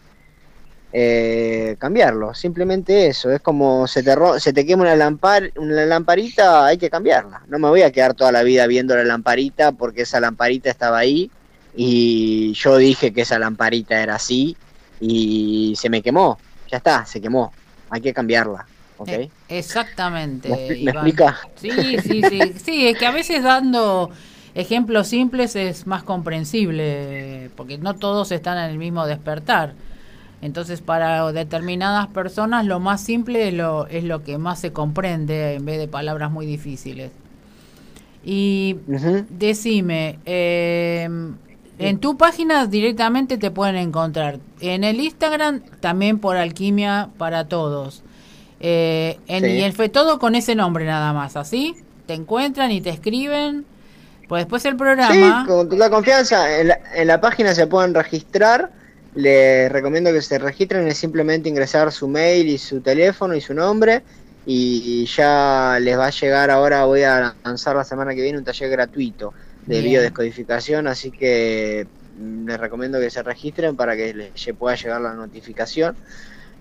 [0.90, 6.64] eh, cambiarlo, simplemente eso, es como se te, se te quema una, lampar una lamparita,
[6.64, 10.02] hay que cambiarla, no me voy a quedar toda la vida viendo la lamparita porque
[10.02, 11.30] esa lamparita estaba ahí
[11.76, 14.56] y yo dije que esa lamparita era así
[14.98, 16.38] y se me quemó,
[16.70, 17.52] ya está, se quemó,
[17.90, 18.66] hay que cambiarla.
[18.98, 19.24] ¿okay?
[19.24, 20.48] Eh, exactamente.
[20.48, 21.38] ¿Me, explica?
[21.56, 21.70] Sí,
[22.02, 24.10] sí, sí, sí, es que a veces dando
[24.54, 29.74] ejemplos simples es más comprensible, porque no todos están en el mismo despertar.
[30.40, 35.54] Entonces, para determinadas personas, lo más simple es lo, es lo que más se comprende
[35.54, 37.10] en vez de palabras muy difíciles.
[38.24, 38.76] Y
[39.30, 41.34] decime, em,
[41.78, 44.38] en tu página directamente te pueden encontrar.
[44.60, 48.02] En el Instagram también por Alquimia para Todos.
[48.60, 51.76] Eh, en, Y el fue todo con ese nombre nada más, ¿así?
[52.06, 53.64] Te encuentran y te escriben.
[54.28, 55.44] Pues después el programa.
[55.44, 56.60] Sí, con la confianza.
[56.60, 58.70] En la, en la página se pueden registrar
[59.14, 63.52] les recomiendo que se registren, es simplemente ingresar su mail y su teléfono y su
[63.54, 64.02] nombre
[64.46, 68.44] y ya les va a llegar ahora, voy a lanzar la semana que viene un
[68.44, 69.34] taller gratuito
[69.68, 71.86] de biodescodificación, así que
[72.18, 75.94] mm, les recomiendo que se registren para que les pueda llegar la notificación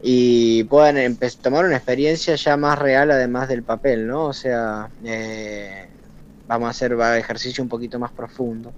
[0.01, 4.25] y puedan tomar una experiencia ya más real además del papel, ¿no?
[4.25, 5.87] O sea, eh,
[6.47, 8.71] vamos a hacer ejercicio un poquito más profundo.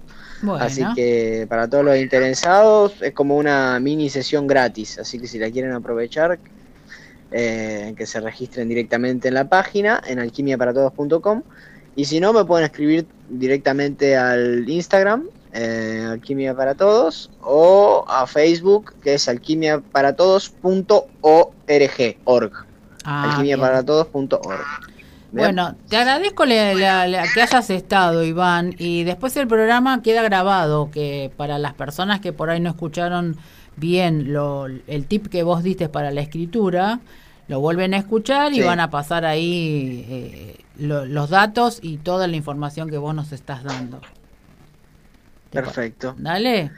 [0.58, 5.38] Así que para todos los interesados es como una mini sesión gratis, así que si
[5.38, 6.38] la quieren aprovechar,
[7.32, 11.42] eh, que se registren directamente en la página, en alquimiaparatodos.com.
[11.96, 18.26] Y si no, me pueden escribir directamente al Instagram, eh, Alquimia para Todos, o a
[18.26, 22.16] Facebook, que es alquimiaparatodos.org.
[22.24, 22.52] Org.
[23.04, 24.90] Ah, alquimiaparatodos.org.
[25.32, 31.58] Bueno, te agradezco que hayas estado, Iván, y después el programa queda grabado, que para
[31.58, 33.36] las personas que por ahí no escucharon
[33.76, 37.00] bien lo, el tip que vos diste para la escritura,
[37.48, 42.36] lo vuelven a escuchar y van a pasar ahí eh, los datos y toda la
[42.36, 44.00] información que vos nos estás dando.
[45.50, 46.14] Perfecto.
[46.18, 46.70] Dale.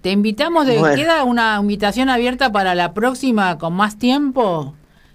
[0.00, 4.74] Te invitamos, de, queda una invitación abierta para la próxima con más tiempo.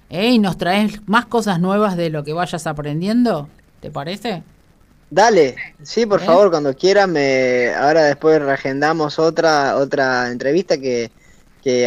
[0.09, 0.31] ¿Eh?
[0.31, 3.49] ¿Y nos traes más cosas nuevas de lo que vayas aprendiendo?
[3.79, 4.43] ¿Te parece?
[5.09, 6.25] Dale, sí, por ¿Eh?
[6.25, 7.73] favor, cuando quieras, me...
[7.73, 11.11] ahora después reagendamos otra, otra entrevista que,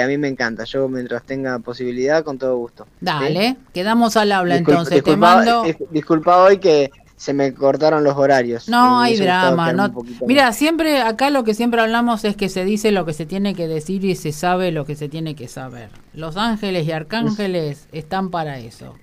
[0.03, 0.65] a mí me encanta.
[0.65, 2.87] Yo mientras tenga posibilidad, con todo gusto.
[3.01, 5.03] Dale, quedamos al habla entonces.
[5.03, 5.65] Te mando...
[5.91, 6.91] disculpa hoy que
[7.21, 8.67] se me cortaron los horarios.
[8.69, 9.93] No hay drama, no.
[10.27, 13.55] Mira, siempre acá lo que siempre hablamos es que se dice lo que se tiene
[13.55, 15.91] que decir y se sabe lo que se tiene que saber.
[16.15, 18.95] Los ángeles y arcángeles están para eso.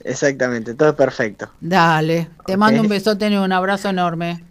[0.00, 1.48] Exactamente, todo es perfecto.
[1.60, 4.42] Dale, te mando un besote y un abrazo enorme.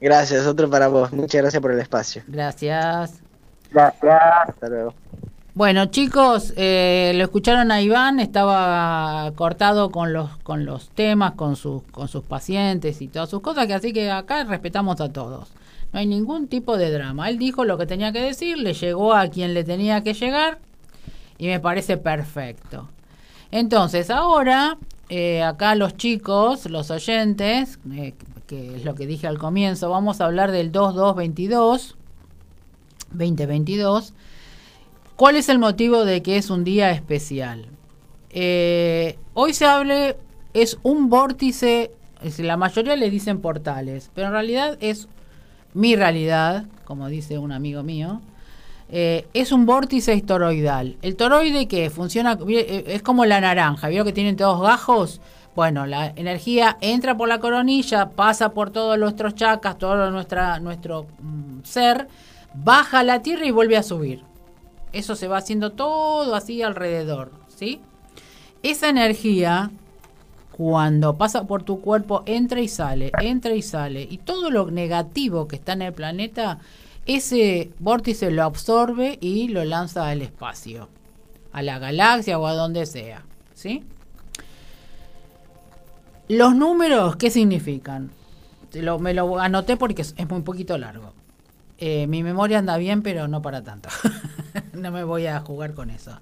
[0.00, 1.10] Gracias, otro para vos.
[1.10, 2.22] Muchas gracias por el espacio.
[2.26, 3.23] Gracias.
[3.74, 4.22] Gracias.
[4.48, 4.94] Hasta luego.
[5.54, 11.56] Bueno, chicos, eh, lo escucharon a Iván, estaba cortado con los con los temas, con
[11.56, 15.50] sus con sus pacientes y todas sus cosas, que así que acá respetamos a todos.
[15.92, 17.28] No hay ningún tipo de drama.
[17.28, 20.58] Él dijo lo que tenía que decir, le llegó a quien le tenía que llegar
[21.38, 22.88] y me parece perfecto.
[23.52, 24.76] Entonces, ahora
[25.08, 28.14] eh, acá los chicos, los oyentes, eh,
[28.46, 31.96] que es lo que dije al comienzo, vamos a hablar del 2222
[33.14, 34.14] 2022
[35.16, 37.66] ¿Cuál es el motivo de que es un día especial?
[38.30, 40.16] Eh, hoy se hable,
[40.54, 41.92] es un vórtice
[42.38, 45.08] la mayoría le dicen portales, pero en realidad es
[45.74, 48.20] mi realidad, como dice un amigo mío,
[48.90, 50.96] eh, es un vórtice toroidal.
[51.02, 55.20] El toroide que funciona, eh, es como la naranja, ¿vieron que tienen todos gajos?
[55.54, 61.62] Bueno, la energía entra por la coronilla, pasa por todos nuestros chakras, todo nuestro mm,
[61.62, 62.08] ser,
[62.54, 64.22] baja a la tierra y vuelve a subir.
[64.92, 67.80] Eso se va haciendo todo así alrededor, ¿sí?
[68.62, 69.70] Esa energía,
[70.52, 74.06] cuando pasa por tu cuerpo, entra y sale, entra y sale.
[74.08, 76.60] Y todo lo negativo que está en el planeta
[77.06, 80.88] ese vórtice lo absorbe y lo lanza al espacio,
[81.52, 83.24] a la galaxia o a donde sea.
[83.54, 83.84] ¿sí?
[86.28, 88.10] Los números, ¿qué significan?
[88.98, 91.12] me lo anoté porque es, muy poquito largo.
[91.78, 93.88] Eh, mi memoria anda bien, pero no para tanto.
[94.72, 96.18] no me voy a jugar con eso.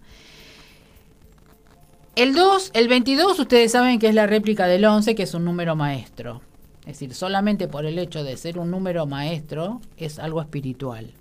[2.14, 5.44] El 2, el 22, ustedes saben que es la réplica del 11, que es un
[5.44, 6.42] número maestro.
[6.80, 11.12] Es decir, solamente por el hecho de ser un número maestro es algo espiritual.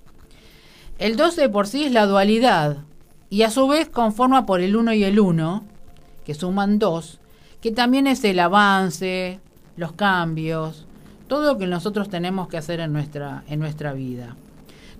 [0.98, 2.78] El 12 por sí es la dualidad
[3.30, 5.64] y a su vez conforma por el 1 y el 1,
[6.26, 7.20] que suman 2,
[7.62, 9.40] que también es el avance,
[9.78, 10.88] los cambios,
[11.32, 14.36] todo lo que nosotros tenemos que hacer en nuestra, en nuestra vida.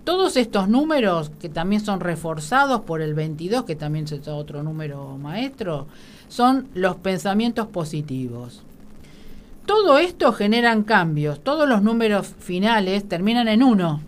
[0.06, 5.18] Todos estos números, que también son reforzados por el 22, que también es otro número
[5.18, 5.88] maestro,
[6.30, 8.64] son los pensamientos positivos.
[9.66, 11.42] Todo esto generan cambios.
[11.42, 14.00] Todos los números finales terminan en uno,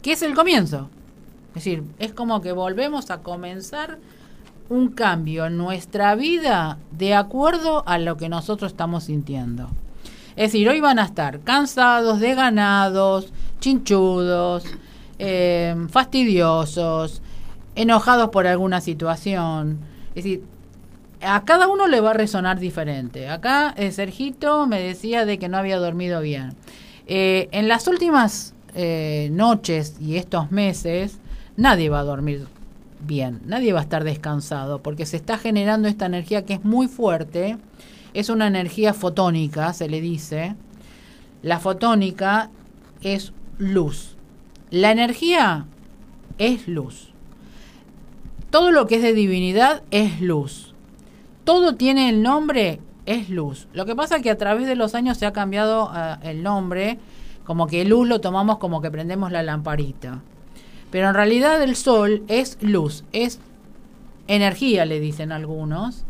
[0.00, 0.88] que es el comienzo.
[1.48, 3.98] Es decir, es como que volvemos a comenzar
[4.70, 9.68] un cambio en nuestra vida de acuerdo a lo que nosotros estamos sintiendo.
[10.36, 14.64] Es decir, hoy van a estar cansados, desganados, chinchudos,
[15.18, 17.22] eh, fastidiosos,
[17.74, 19.78] enojados por alguna situación.
[20.14, 20.42] Es decir,
[21.22, 23.28] a cada uno le va a resonar diferente.
[23.28, 26.54] Acá eh, Sergito me decía de que no había dormido bien.
[27.06, 31.18] Eh, en las últimas eh, noches y estos meses,
[31.56, 32.46] nadie va a dormir
[33.00, 36.88] bien, nadie va a estar descansado, porque se está generando esta energía que es muy
[36.88, 37.58] fuerte,
[38.14, 40.54] es una energía fotónica, se le dice.
[41.42, 42.50] La fotónica
[43.02, 44.16] es luz.
[44.70, 45.66] La energía
[46.38, 47.12] es luz.
[48.50, 50.72] Todo lo que es de divinidad es luz
[51.44, 53.68] todo tiene el nombre, es luz.
[53.72, 56.42] Lo que pasa es que a través de los años se ha cambiado ah, el
[56.42, 56.98] nombre,
[57.44, 60.20] como que luz lo tomamos como que prendemos la lamparita.
[60.90, 63.40] Pero en realidad el sol es luz, es
[64.28, 66.04] energía, le dicen algunos,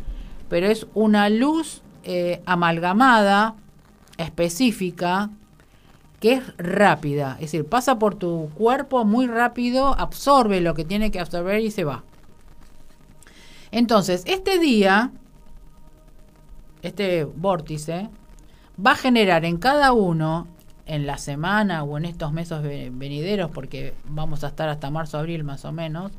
[0.49, 3.55] pero es una luz eh, amalgamada,
[4.19, 5.31] específica,
[6.21, 11.11] que es rápida, es decir, pasa por tu cuerpo muy rápido, absorbe lo que tiene
[11.11, 12.05] que absorber y se va.
[13.73, 15.11] Entonces, este día
[16.83, 18.11] este vórtice,
[18.85, 20.49] va a generar en cada uno,
[20.85, 25.45] en la semana o en estos meses venideros, porque vamos a estar hasta marzo, abril
[25.45, 26.11] más o menos,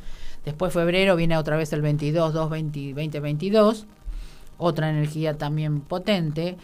[0.45, 3.85] después febrero viene otra vez el 22, 2, 20, 22,
[4.57, 6.57] otra energía también potente,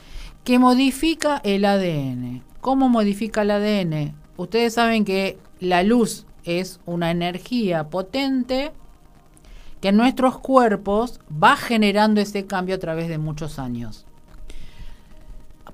[0.43, 2.43] que modifica el ADN.
[2.62, 4.15] ¿Cómo modifica el ADN?
[4.38, 8.71] Ustedes saben que la luz es una energía potente
[9.82, 14.06] que en nuestros cuerpos va generando ese cambio a través de muchos años.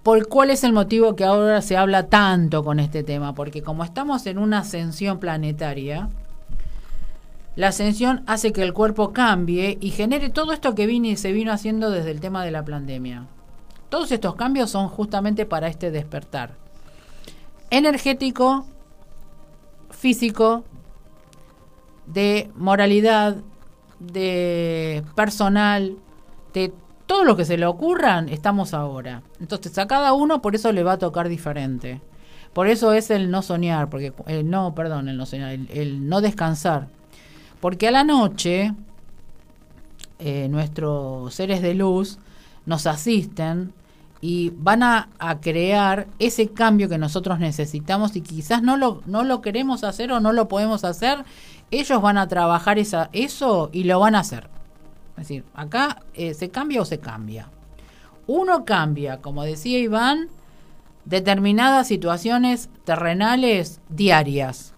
[0.04, 3.34] ¿Por cuál es el motivo que ahora se habla tanto con este tema?
[3.34, 6.10] Porque como estamos en una ascensión planetaria,
[7.55, 11.51] la ascensión hace que el cuerpo cambie y genere todo esto que vine, se vino
[11.51, 13.27] haciendo desde el tema de la pandemia.
[13.89, 16.55] Todos estos cambios son justamente para este despertar.
[17.69, 18.65] Energético,
[19.89, 20.63] físico,
[22.05, 23.37] de moralidad,
[23.99, 25.97] de personal,
[26.53, 26.73] de
[27.05, 29.21] todo lo que se le ocurran, estamos ahora.
[29.39, 32.01] Entonces a cada uno por eso le va a tocar diferente.
[32.53, 36.21] Por eso es el no soñar, porque el no, perdón, el no soñar, el, no
[36.21, 36.87] descansar.
[37.65, 38.75] Porque a la noche
[40.19, 42.19] eh, nuestros seres de luz
[42.67, 43.73] nos asisten
[44.21, 45.09] y van a,
[45.41, 50.19] crear ese cambio que nosotros necesitamos y quizás no lo, no lo queremos hacer o
[50.19, 51.25] no lo podemos hacer
[51.71, 54.47] ellos van a trabajar esa, eso y lo van a hacer.
[55.17, 57.49] Es decir, acá eh, se cambia o se cambia.
[58.27, 60.27] Uno cambia, como decía Iván,
[61.05, 64.75] determinadas situaciones terrenales diarias.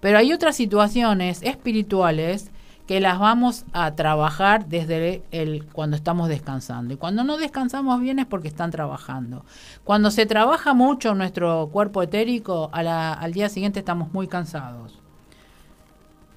[0.00, 2.50] Pero hay otras situaciones espirituales
[2.86, 6.94] que las vamos a trabajar desde el cuando estamos descansando.
[6.94, 9.44] Y cuando no descansamos bien es porque están trabajando.
[9.84, 14.98] Cuando se trabaja mucho nuestro cuerpo etérico, al día siguiente estamos muy cansados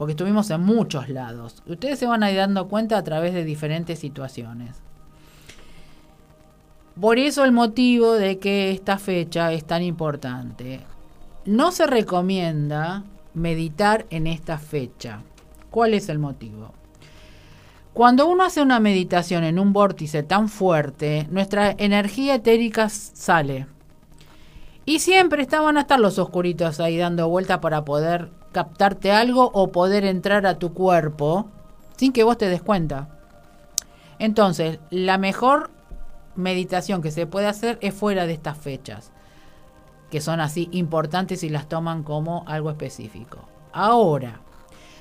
[0.01, 1.61] porque estuvimos en muchos lados.
[1.67, 4.81] Ustedes se van a ir dando cuenta a través de diferentes situaciones.
[6.99, 10.81] Por eso el motivo de que esta fecha es tan importante.
[11.45, 13.03] No se recomienda
[13.33, 15.21] meditar en esta fecha.
[15.69, 16.73] ¿Cuál es el motivo?
[17.93, 23.67] Cuando uno hace una meditación en un vórtice tan fuerte, nuestra energía etérica sale.
[24.85, 29.71] Y siempre estaban a estar los oscuritos ahí dando vuelta para poder captarte algo o
[29.71, 31.49] poder entrar a tu cuerpo
[31.97, 33.09] sin que vos te des cuenta.
[34.19, 35.71] Entonces, la mejor
[36.35, 39.11] meditación que se puede hacer es fuera de estas fechas,
[40.11, 43.39] que son así importantes y las toman como algo específico.
[43.71, 44.41] Ahora,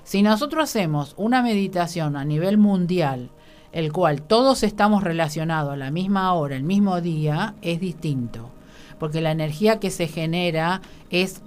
[0.05, 3.31] si nosotros hacemos una meditación a nivel mundial,
[3.73, 8.51] el cual todos estamos relacionados a la misma hora, el mismo día, es distinto.
[8.99, 10.81] Porque la energía que se genera
[11.11, 11.43] es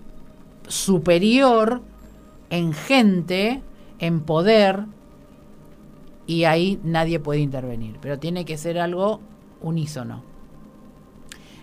[0.67, 1.81] superior
[2.49, 3.61] en gente,
[3.99, 4.85] en poder,
[6.27, 7.97] y ahí nadie puede intervenir.
[8.01, 9.21] Pero tiene que ser algo
[9.61, 10.23] unísono.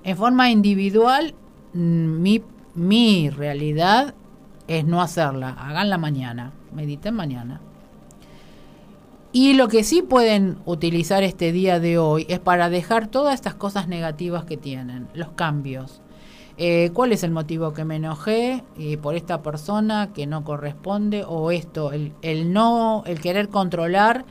[0.02, 1.34] En forma individual,
[1.72, 2.42] mi,
[2.74, 4.14] mi realidad
[4.68, 5.50] es no hacerla.
[5.50, 7.60] Haganla mañana mediten mañana.
[9.32, 13.54] Y lo que sí pueden utilizar este día de hoy es para dejar todas estas
[13.54, 16.00] cosas negativas que tienen, los cambios.
[16.56, 21.24] Eh, ¿Cuál es el motivo que me enojé eh, por esta persona que no corresponde?
[21.26, 24.24] O esto, el, el no, el querer controlar.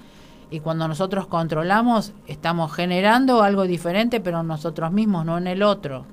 [0.51, 6.05] Y cuando nosotros controlamos, estamos generando algo diferente, pero nosotros mismos, no en el otro.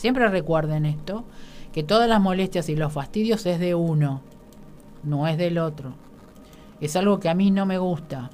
[0.00, 1.24] Siempre recuerden esto,
[1.72, 4.22] que todas las molestias y los fastidios es de uno
[5.02, 5.92] no es del otro.
[6.80, 8.30] Es algo que a mí no me gusta.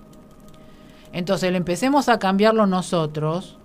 [1.13, 3.59] Entonces lo empecemos a cambiarlo nosotros,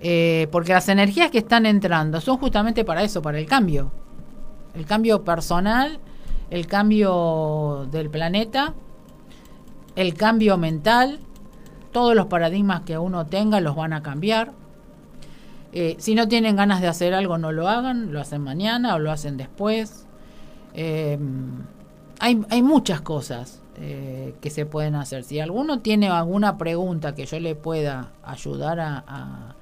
[0.00, 3.90] eh, porque las energías que están entrando son justamente para eso, para el cambio.
[4.74, 6.00] El cambio personal,
[6.50, 8.74] el cambio del planeta,
[9.96, 11.20] el cambio mental,
[11.92, 14.52] todos los paradigmas que uno tenga los van a cambiar.
[15.72, 18.98] Eh, si no tienen ganas de hacer algo, no lo hagan, lo hacen mañana o
[18.98, 20.06] lo hacen después.
[20.74, 21.64] Em,
[22.18, 25.22] hay, hay, muchas cosas eh, que se pueden hacer.
[25.24, 29.56] Si alguno tiene alguna pregunta que yo le pueda ayudar a,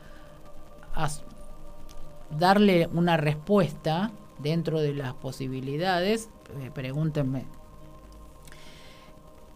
[2.36, 6.28] darle una respuesta dentro de las posibilidades,
[6.60, 7.46] eh, pregúntenme.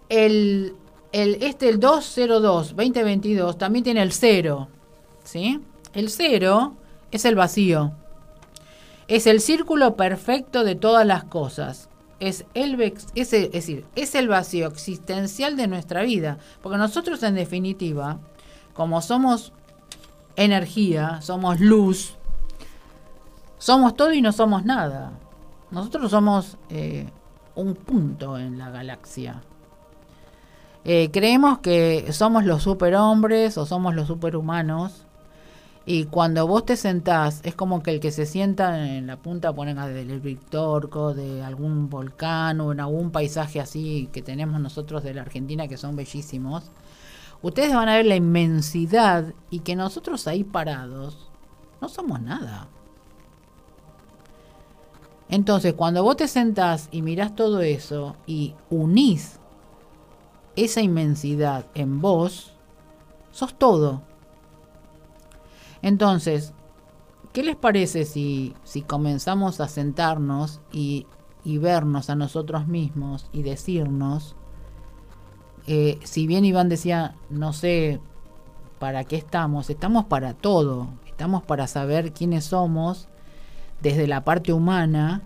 [0.08, 0.76] El,
[1.10, 4.68] el, este, el 202-2022, también tiene el cero.
[5.24, 5.60] ¿sí?
[5.94, 6.74] El cero
[7.10, 7.92] es el vacío.
[9.08, 11.90] Es el círculo perfecto de todas las cosas.
[12.18, 12.76] Es, el,
[14.28, 16.38] vacío existencial de nuestra vida.
[16.62, 18.20] Porque nosotros en definitiva,
[18.72, 19.52] como somos
[20.36, 22.14] energía, somos luz,
[23.58, 25.12] somos todo y no somos nada.
[25.70, 27.06] Nosotros somos eh,
[27.54, 29.42] un punto en la galaxia.
[30.84, 35.06] Eh, creemos que somos los superhombres o somos los superhumanos
[35.84, 39.52] y cuando vos te sentás, es como que el que se sienta en la punta,
[39.52, 45.14] ponen del Victorco, de algún volcán o en algún paisaje así que tenemos nosotros de
[45.14, 46.70] la Argentina que son bellísimos,
[47.42, 51.30] ustedes van a ver la inmensidad y que nosotros ahí parados
[51.80, 52.68] no somos nada.
[55.28, 59.40] Entonces, cuando vos te sentás y mirás todo eso y unís
[60.54, 62.52] esa inmensidad en vos,
[63.32, 64.02] sos todo
[65.82, 66.54] entonces,
[67.32, 71.06] ¿qué les parece si, si comenzamos a sentarnos y,
[71.44, 74.36] y vernos a nosotros mismos y decirnos,
[75.66, 78.00] eh, si bien Iván decía, no sé
[78.78, 83.08] para qué estamos, estamos para todo, estamos para saber quiénes somos
[83.80, 85.22] desde la parte humana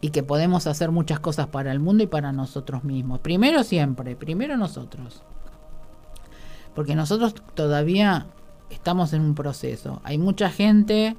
[0.00, 3.20] y que podemos hacer muchas cosas para el mundo y para nosotros mismos.
[3.20, 5.22] Primero siempre, primero nosotros.
[6.74, 8.26] Porque nosotros todavía
[8.70, 10.00] estamos en un proceso.
[10.04, 11.16] Hay mucha gente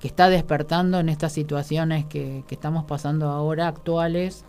[0.00, 4.44] que está despertando en estas situaciones que, estamos pasando ahora actuales.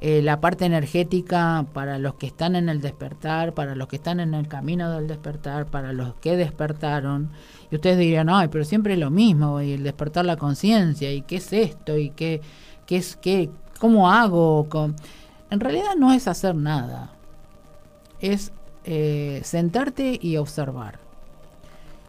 [0.00, 4.18] Eh, la parte energética para los que están en el despertar, para los que están
[4.18, 7.30] en el camino del despertar, para los que despertaron.
[7.70, 11.22] Y ustedes dirían, ay, pero siempre es lo mismo, y el despertar la conciencia, y
[11.22, 12.40] qué es esto, y qué,
[12.86, 14.66] qué es, qué, cómo hago.
[15.50, 17.12] En realidad no es hacer nada,
[18.20, 18.52] es
[18.84, 20.99] eh, sentarte y observar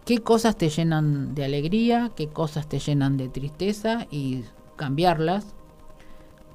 [0.06, 4.44] qué cosas te llenan de alegría, qué cosas te llenan de tristeza y
[4.76, 5.54] cambiarlas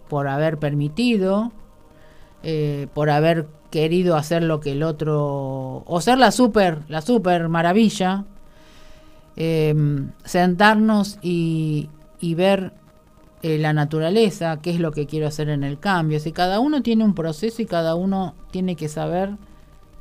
[0.09, 1.53] por haber permitido,
[2.43, 7.49] eh, por haber querido hacer lo que el otro, o ser la super, la super
[7.49, 8.25] maravilla,
[9.37, 11.89] em, sentarnos y,
[12.37, 12.73] ver
[13.43, 16.19] eh, la naturaleza, qué es lo que quiero hacer en el cambio.
[16.21, 19.37] Si cada uno tiene un proceso y cada uno tiene que saber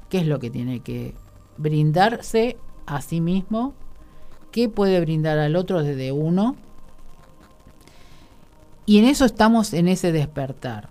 [0.10, 1.14] qué es lo que tiene que
[1.58, 3.73] brindarse a sí mismo,
[4.51, 6.55] qué puede brindar al otro desde uno.
[8.86, 10.89] Y en eso estamos en ese despertar.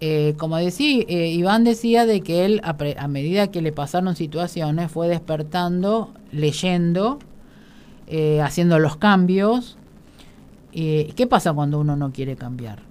[0.00, 4.92] Eh, como decía, eh, Iván decía de que él, a, medida que le pasaron situaciones,
[4.92, 7.18] fue despertando, leyendo,
[8.06, 9.76] eh, haciendo los cambios.
[10.72, 12.87] ¿Qué pasa cuando uno no quiere cambiar?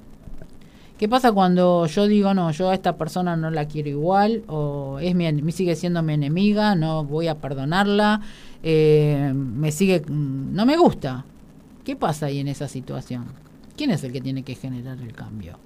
[0.98, 4.98] ¿Qué pasa cuando yo digo, no, yo a esta persona no la quiero igual, o
[5.00, 8.22] es mi, sigue siendo mi enemiga, no voy a perdonarla,
[8.64, 11.24] me sigue, no me gusta?
[11.84, 13.26] ¿Qué pasa ahí en esa situación?
[13.76, 15.60] ¿Quién es el que tiene que generar el cambio?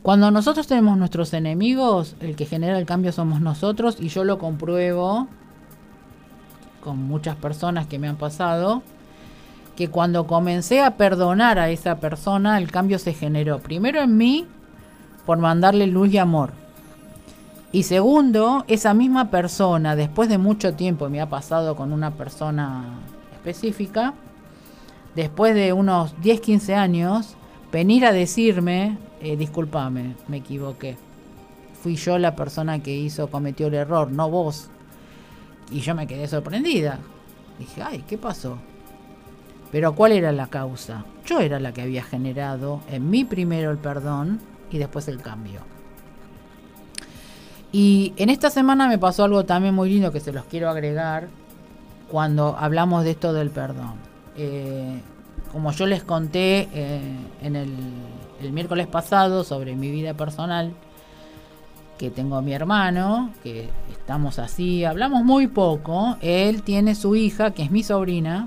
[0.00, 4.38] Cuando nosotros tenemos nuestros enemigos, el que genera el cambio somos nosotros y yo lo
[4.38, 5.28] compruebo
[6.82, 8.82] con muchas personas que me han pasado,
[9.76, 13.58] que cuando comencé a perdonar a esa persona, el cambio se generó.
[13.58, 14.46] Primero en mí,
[15.26, 16.52] por mandarle luz y amor.
[17.72, 22.84] Y segundo, esa misma persona, después de mucho tiempo, me ha pasado con una persona
[23.32, 24.14] específica,
[25.16, 27.34] después de unos 10, 15 años,
[27.72, 30.96] venir a decirme, eh, discúlpame, me equivoqué.
[31.82, 34.68] Fui yo la persona que hizo, cometió el error, no vos.
[35.70, 37.00] Y yo me quedé sorprendida.
[37.58, 38.58] Dije, ay, ¿qué pasó?
[39.74, 41.04] Pero ¿cuál era la causa?
[41.26, 44.38] Yo era la que había generado en mí primero el perdón
[44.70, 45.62] y después el cambio.
[47.72, 51.26] Y en esta semana me pasó algo también muy lindo que se los quiero agregar
[52.08, 53.94] cuando hablamos de esto del perdón.
[54.36, 55.00] Eh,
[55.50, 57.74] como yo les conté eh, en el
[58.40, 60.72] el miércoles pasado sobre mi vida personal,
[61.98, 67.50] que tengo a mi hermano, que estamos así, hablamos muy poco, él tiene su hija,
[67.50, 68.46] que es mi sobrina,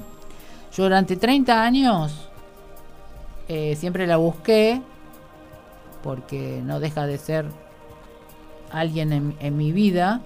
[0.75, 2.29] yo durante 30 años
[3.47, 4.81] eh, siempre la busqué,
[6.03, 7.45] porque no deja de ser
[8.71, 10.21] alguien en, mi vida,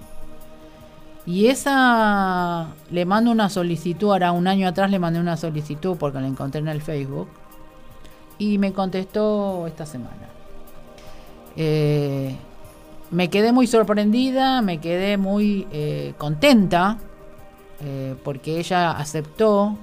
[1.24, 6.20] y esa le mando una solicitud, ahora un año atrás le mandé una solicitud porque
[6.20, 7.28] la encontré en el Facebook
[8.38, 10.28] y me contestó esta semana.
[11.56, 12.34] Eh,
[13.12, 16.98] me quedé muy sorprendida, me quedé muy eh, contenta
[18.22, 19.76] porque ella aceptó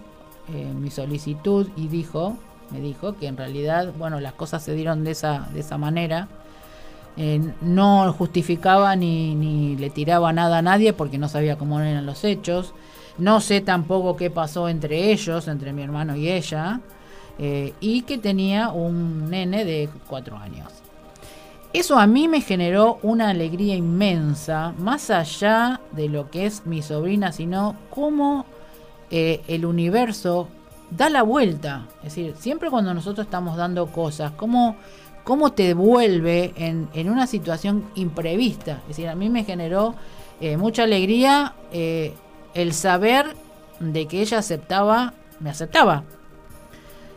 [0.50, 2.38] mi solicitud y dijo,
[2.72, 6.28] me dijo que en realidad, bueno, las cosas se dieron de esa, de esa manera.
[7.62, 12.24] no justificaba ni, ni le tiraba nada a nadie porque no sabía cómo eran los
[12.24, 12.74] hechos.
[13.18, 16.80] No sé tampoco qué pasó entre ellos, entre mi hermano y ella.
[17.42, 20.68] Eh, y que tenía un nene de cuatro años.
[21.72, 26.82] Eso a mí me generó una alegría inmensa, más allá de lo que es mi
[26.82, 28.46] sobrina, sino cómo
[29.12, 30.48] eh, el universo
[30.90, 31.88] da la vuelta.
[32.00, 34.76] Es decir, siempre cuando nosotros estamos dando cosas, cómo,
[35.24, 38.80] cómo te vuelve en, una situación imprevista.
[38.84, 39.96] Es decir, a mí me generó
[40.42, 43.36] eh, mucha alegría el saber
[43.80, 46.04] de que ella aceptaba, me aceptaba.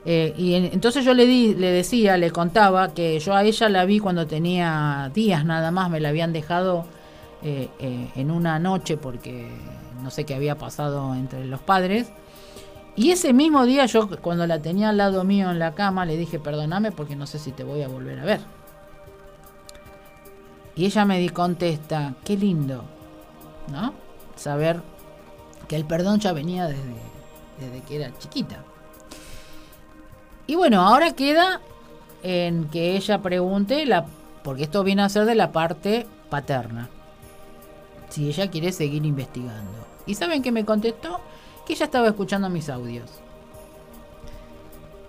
[0.05, 3.84] Eh, y entonces yo le, di, le decía, le contaba que yo a ella la
[3.84, 6.86] vi cuando tenía días nada más, me la habían dejado
[7.43, 9.49] eh, eh, en una noche porque
[10.03, 12.09] no sé qué había pasado entre los padres.
[12.95, 16.17] Y ese mismo día yo cuando la tenía al lado mío en la cama le
[16.17, 18.41] dije, perdóname porque no sé si te voy a volver a ver.
[20.75, 22.85] Y ella me contesta, qué lindo,
[23.71, 23.95] ¿no?
[24.37, 24.83] Saber
[25.69, 26.95] que el perdón ya venía desde,
[27.61, 28.63] desde que era chiquita.
[30.47, 31.61] Y bueno, ahora queda
[32.23, 34.07] en que ella pregunte, la,
[34.43, 36.89] porque esto viene a ser de la parte paterna,
[38.09, 39.91] si ella quiere seguir investigando.
[40.07, 41.21] ¿Y saben qué me contestó?
[41.67, 43.11] Que ella estaba escuchando mis audios.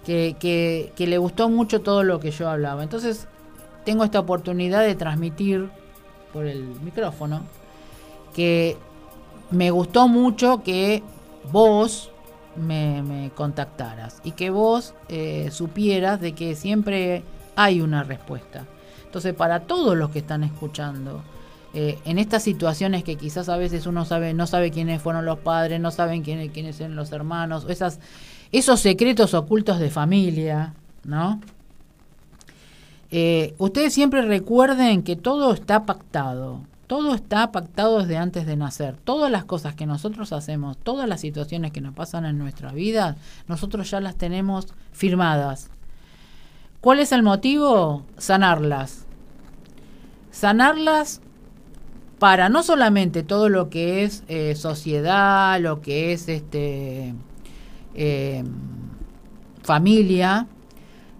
[0.05, 2.83] Que, que, que le gustó mucho todo lo que yo hablaba.
[2.83, 3.27] Entonces
[3.85, 5.69] tengo esta oportunidad de transmitir
[6.31, 7.41] por el micrófono
[8.33, 8.77] que
[9.51, 11.03] me gustó mucho que
[11.51, 12.09] vos
[12.55, 17.23] me, contactaras y que vos eh, supieras de que siempre
[17.55, 18.65] hay una respuesta.
[19.05, 21.21] Entonces, para todos los que están escuchando,
[21.73, 25.39] eh, en estas situaciones que quizás a veces uno sabe, no sabe quiénes fueron los
[25.39, 27.99] padres, no saben quiénes, quiénes son los hermanos, esas,
[28.51, 31.41] esos secretos ocultos de familia, ¿no?
[33.09, 36.61] Eh, ustedes siempre recuerden que todo está pactado.
[36.85, 38.97] Todo está pactado desde antes de nacer.
[39.03, 43.15] Todas las cosas que nosotros hacemos, todas las situaciones que nos pasan en nuestra vida,
[43.47, 45.69] nosotros ya las tenemos firmadas.
[46.81, 48.03] ¿Cuál es el motivo?
[48.17, 49.05] Sanarlas.
[50.31, 51.21] Sanarlas
[52.23, 57.13] para no solamente todo lo que es eh, sociedad, lo que es este
[57.95, 58.43] eh,
[59.61, 60.47] familia,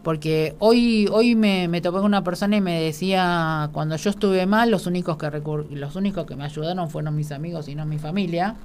[0.02, 4.46] porque hoy hoy me, me topé con una persona y me decía cuando yo estuve
[4.46, 5.30] mal los únicos que
[5.72, 8.56] los únicos que me ayudaron fueron mis amigos y no mi familia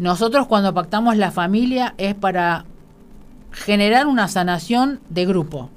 [0.00, 2.64] Nosotros cuando pactamos la familia es para
[3.52, 5.70] generar una sanación de grupo.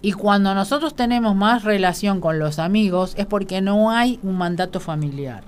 [0.00, 4.78] Y cuando nosotros tenemos más relación con los amigos es porque no hay un mandato
[4.80, 5.42] familiar.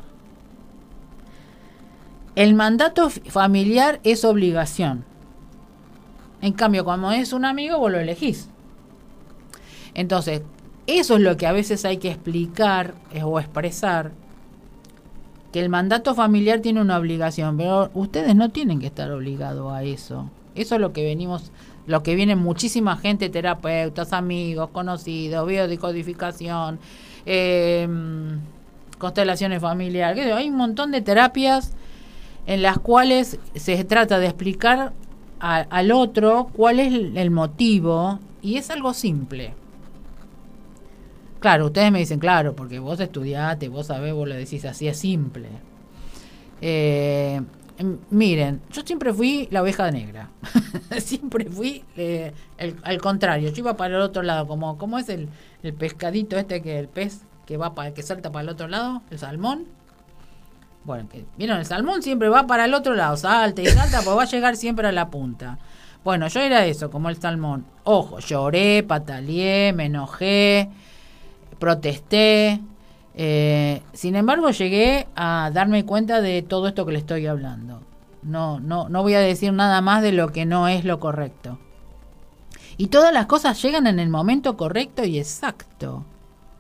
[2.35, 5.05] El mandato familiar es obligación.
[6.43, 8.49] En cambio, cuando es un amigo, vos lo elegís.
[9.95, 10.43] Entonces,
[10.87, 14.13] eso es lo que a veces hay que explicar o expresar,
[15.53, 19.83] que el mandato familiar tiene una obligación, pero ustedes no tienen que estar obligados a
[19.83, 20.31] eso.
[20.55, 21.53] Eso es lo que venimos,
[21.87, 26.79] lo que viene muchísima gente, terapeutas, amigos, conocidos, biodicodificación,
[27.27, 27.89] eh,
[28.99, 30.33] constelaciones familiares.
[30.33, 31.73] Hay un montón de terapias
[32.47, 34.93] en las cuales se trata de explicar
[35.41, 39.55] al otro cuál es el motivo y es algo simple.
[41.41, 44.99] Claro, ustedes me dicen, claro, porque vos estudiaste, vos sabés, vos lo decís así, es
[44.99, 45.49] simple.
[46.61, 47.41] Eh,
[48.11, 50.31] miren, yo siempre fui la oveja negra.
[50.99, 52.33] siempre fui eh,
[52.83, 53.51] al contrario.
[53.51, 55.29] Yo iba para el otro lado, como, es el,
[55.63, 59.03] el pescadito este que el pez que va para que salta para el otro lado,
[59.11, 59.67] el salmón.
[60.85, 64.23] Bueno, vieron, el salmón siempre va para el otro lado, salta y salta, pues va
[64.23, 65.59] a llegar siempre a la punta.
[66.03, 67.67] Bueno, yo era eso, como el salmón.
[67.85, 70.71] Ojo, lloré, pataleé, me enojé,
[71.59, 72.61] protesté.
[73.15, 77.83] Eh, sin embargo, llegué a darme cuenta de todo esto que le estoy hablando.
[78.23, 81.59] No, no, no voy a decir nada más de lo que no es lo correcto.
[82.77, 86.05] Y todas las cosas llegan en el momento correcto y exacto.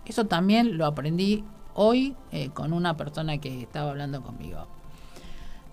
[0.04, 1.44] Eso también lo aprendí
[1.74, 4.66] hoy eh, con una persona que estaba hablando conmigo.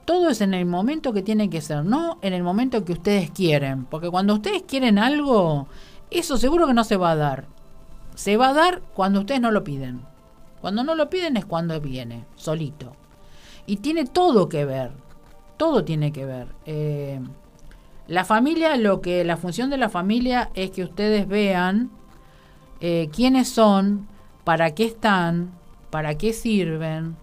[0.06, 3.32] Todo es en el momento que tiene que ser, no en el momento que ustedes
[3.32, 3.86] quieren.
[3.86, 5.68] Porque cuando ustedes quieren algo,
[6.12, 7.58] eso seguro que no se va a dar
[8.18, 10.02] se va a dar cuando ustedes no lo piden.
[10.68, 12.92] Cuando no lo piden es cuando viene, solito.
[13.68, 14.92] Y tiene todo que ver,
[15.56, 16.50] todo tiene que ver.
[16.66, 17.22] Eh,
[18.08, 21.90] la familia, lo que la función de la familia es que ustedes vean
[22.82, 24.10] eh, quiénes son,
[24.44, 25.54] para qué están,
[25.90, 27.16] para qué sirven,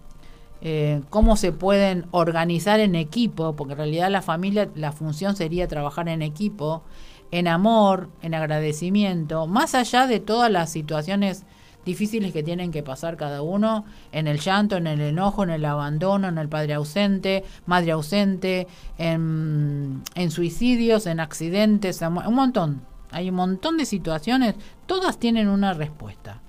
[0.61, 5.67] eh, cómo se pueden organizar en equipo, porque en realidad la familia, la función sería
[5.67, 6.81] trabajar en equipo
[7.29, 11.43] en amor, en agradecimiento, más allá de todas las situaciones
[11.85, 15.63] difíciles que tienen que pasar cada uno, en el llanto, en el enojo, en el
[15.65, 18.67] abandono, en el padre ausente, madre ausente,
[18.97, 22.81] en, suicidios, en accidentes, un montón.
[23.11, 24.55] Hay un montón de situaciones,
[24.87, 26.41] todas tienen una respuesta.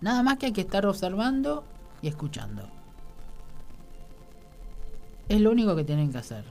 [0.00, 1.64] Nada más que hay que estar observando
[2.02, 2.68] y escuchando.
[5.28, 6.44] Es lo único que tienen que hacer.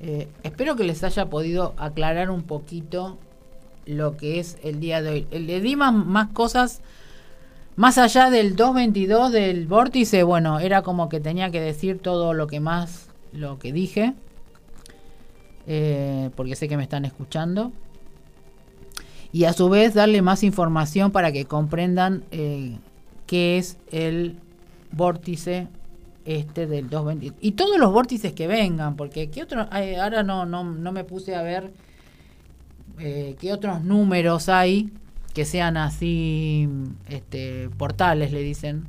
[0.00, 3.18] Eh, espero que les haya podido aclarar un poquito
[3.86, 5.26] lo que es el día de hoy.
[5.30, 6.80] Le di más, cosas
[7.76, 10.22] más allá del 222 del vórtice.
[10.22, 14.14] Bueno, era como que tenía que decir todo lo que más, lo que dije.
[15.66, 17.72] Eh, porque sé que me están escuchando.
[19.32, 22.78] Y a su vez darle más información para que comprendan eh,
[23.26, 24.36] qué es el
[24.90, 25.68] vórtice
[26.24, 30.64] este del 220 y todos los vórtices que vengan porque qué otros ahora no, no
[30.64, 31.70] no me puse a ver
[32.98, 34.90] eh, qué otros números hay
[35.34, 36.68] que sean así
[37.08, 38.88] este portales le dicen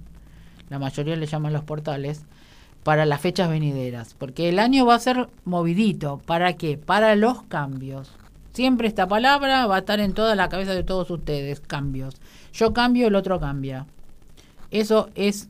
[0.70, 2.26] la mayoría le llaman los portales
[2.84, 6.22] para las fechas venideras porque el año va a ser movidito.
[6.26, 8.12] Para qué para los cambios.
[8.54, 12.16] Siempre esta palabra va a estar en toda la cabeza de todos ustedes cambios.
[12.54, 13.86] Yo cambio el otro cambia.
[14.72, 15.49] Eso es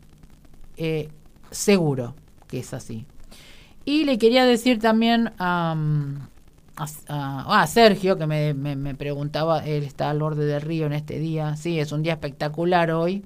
[0.77, 1.09] eh,
[1.51, 2.15] seguro
[2.47, 3.05] que es así.
[3.85, 5.31] Y le quería decir también
[7.07, 11.55] a, Sergio, que me, me, preguntaba, él está al borde del río en este día,
[11.55, 13.23] sí, es un día espectacular hoy.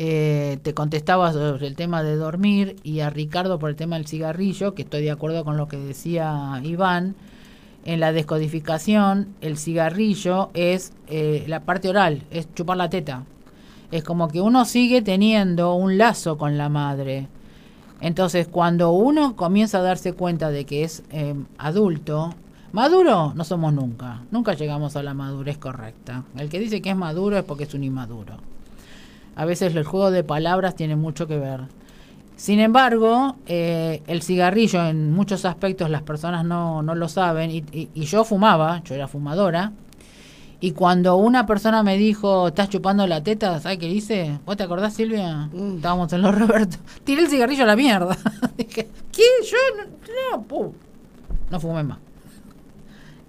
[0.00, 4.06] Eh, te contestaba sobre el tema de dormir y a Ricardo por el tema del
[4.06, 7.16] cigarrillo, que estoy de acuerdo con lo que decía Iván.
[7.84, 13.24] En la descodificación, el cigarrillo es eh, la parte oral, es chupar la teta
[13.90, 17.28] es como que uno sigue teniendo un lazo con la madre.
[18.00, 22.34] Entonces, cuando uno comienza a darse cuenta de que es eh, adulto,
[22.72, 24.22] maduro no somos nunca.
[24.30, 26.24] Nunca llegamos a la madurez correcta.
[26.36, 28.36] El que dice que es maduro es porque es un inmaduro.
[29.34, 31.62] A veces el juego de palabras tiene mucho que ver.
[32.36, 38.04] Sin embargo, eh, el cigarrillo en muchos aspectos las personas no, no lo saben y
[38.04, 39.72] yo fumaba, yo era fumadora,
[40.60, 43.60] y cuando una persona me dijo, ¿estás chupando la teta?
[43.60, 44.40] ¿Sabes qué hice?
[44.44, 45.48] ¿Vos te acordás, Silvia?
[45.52, 45.76] Mm.
[45.76, 46.78] Estábamos en los Roberto.
[47.04, 48.16] Tiré el cigarrillo a la mierda.
[48.56, 49.22] Dije, ¿qué?
[49.44, 49.56] Yo
[50.50, 50.74] no,
[51.50, 51.98] no, fumé más.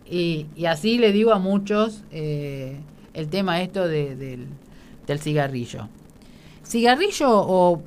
[0.09, 2.79] Y, y, así le digo a muchos eh,
[3.13, 4.47] el tema esto de, del,
[5.05, 5.87] del cigarrillo.
[6.65, 7.83] Cigarrillo o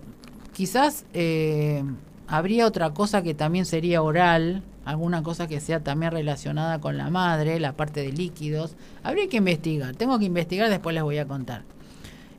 [0.53, 1.82] quizás eh,
[2.28, 7.11] habría otra cosa que también sería oral, alguna cosa que sea también relacionada con la
[7.11, 8.74] madre, la parte de líquidos.
[9.03, 11.62] Habría que investigar, tengo que investigar, después les voy a contar.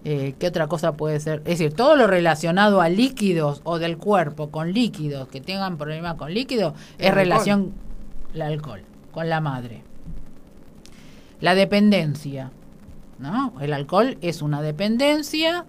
[0.05, 1.39] Eh, ¿Qué otra cosa puede ser?
[1.39, 6.15] Es decir, todo lo relacionado a líquidos o del cuerpo con líquidos que tengan problemas
[6.15, 7.73] con líquidos es relación
[8.33, 8.81] el alcohol
[9.11, 9.83] con la madre.
[11.39, 12.51] La dependencia,
[13.19, 13.53] ¿no?
[13.61, 15.65] El alcohol es una dependencia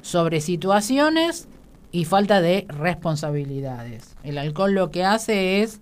[0.00, 1.48] sobre situaciones
[1.92, 4.16] y falta de responsabilidades.
[4.24, 5.80] El alcohol lo que hace es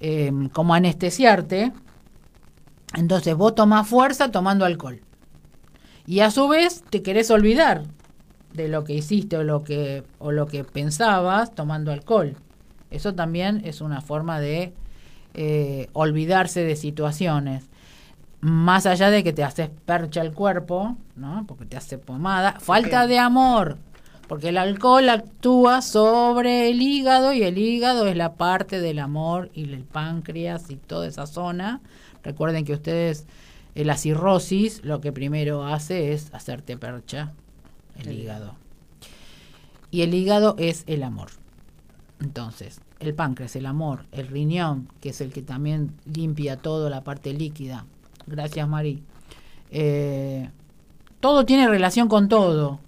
[0.00, 1.72] eh, como anestesiarte.
[2.94, 5.00] Entonces vos tomás fuerza tomando alcohol.
[6.06, 7.82] Y a su vez te querés olvidar
[8.52, 12.36] de lo que hiciste o lo que, o lo que pensabas tomando alcohol.
[12.90, 14.72] Eso también es una forma de
[15.34, 17.68] eh, olvidarse de situaciones.
[18.40, 21.44] Más allá de que te haces percha el cuerpo, ¿no?
[21.46, 22.58] Porque te hace pomada.
[22.60, 23.78] Falta de amor.
[24.28, 29.50] Porque el alcohol actúa sobre el hígado y el hígado es la parte del amor
[29.54, 31.80] y el páncreas y toda esa zona.
[32.24, 33.26] Recuerden que ustedes
[33.76, 37.32] eh, la cirrosis lo que primero hace es hacerte percha
[37.96, 38.54] el hígado.
[39.90, 41.28] Y el hígado es el amor.
[42.20, 47.04] Entonces, el páncreas, el amor, el riñón, que es el que también limpia toda la
[47.04, 47.84] parte líquida.
[48.26, 49.02] Gracias, Mari.
[49.70, 50.50] Eh,
[51.20, 52.80] todo tiene relación con todo.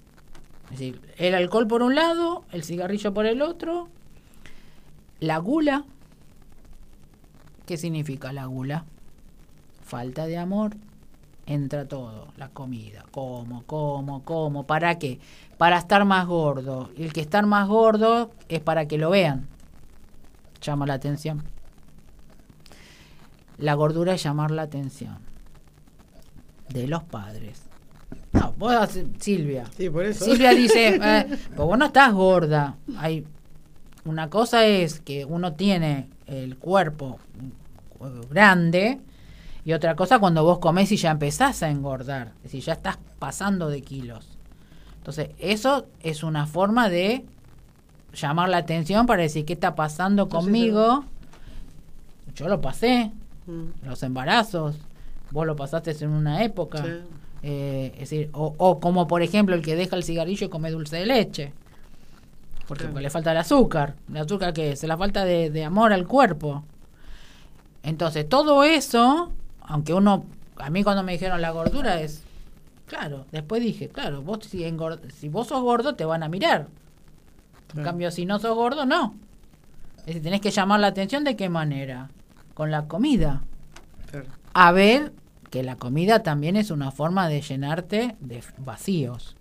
[0.70, 3.88] Es decir, el alcohol por un lado, el cigarrillo por el otro,
[5.20, 5.84] la gula.
[7.66, 8.84] ¿Qué significa la gula?
[9.88, 10.76] falta de amor,
[11.46, 15.18] entra todo, la comida, como, como, como, ¿para qué?
[15.56, 16.90] Para estar más gordo.
[16.96, 19.48] El que estar más gordo es para que lo vean.
[20.60, 21.42] Llama la atención.
[23.56, 25.18] La gordura es llamar la atención
[26.68, 27.67] de los padres.
[28.32, 29.64] No, vos, Silvia.
[29.76, 30.24] Sí, por eso.
[30.24, 32.76] Silvia dice, eh, pues vos no estás gorda.
[32.96, 33.24] Hay
[34.04, 37.18] una cosa es que uno tiene el cuerpo
[38.30, 39.00] grande
[39.64, 42.98] y otra cosa cuando vos comés y ya empezás a engordar, es decir, ya estás
[43.18, 44.38] pasando de kilos.
[44.96, 47.24] Entonces, eso es una forma de
[48.14, 51.04] llamar la atención para decir qué está pasando conmigo.
[52.34, 53.10] Yo lo pasé,
[53.46, 53.86] mm.
[53.86, 54.76] los embarazos,
[55.30, 56.84] vos lo pasaste en una época.
[57.42, 60.96] Eh, es decir, o, como por ejemplo el que deja el cigarrillo y come dulce
[60.96, 61.52] de leche.
[62.66, 63.94] Porque le falta el azúcar.
[64.10, 64.82] ¿El azúcar que es?
[64.84, 66.64] La falta de, de amor al cuerpo.
[67.82, 69.32] Entonces, todo eso
[69.68, 70.24] aunque uno,
[70.56, 72.24] a mí cuando me dijeron la gordura es,
[72.86, 74.64] claro, después dije, claro, vos si,
[75.14, 76.68] si vos sos gordo te van a mirar.
[77.76, 79.14] En cambio, si no sos gordo, no.
[79.98, 82.08] Es decir, tenés que llamar la atención de qué manera.
[82.54, 83.42] Con la comida.
[84.54, 85.12] A ver
[85.50, 89.36] que la comida también es una forma de llenarte de vacíos.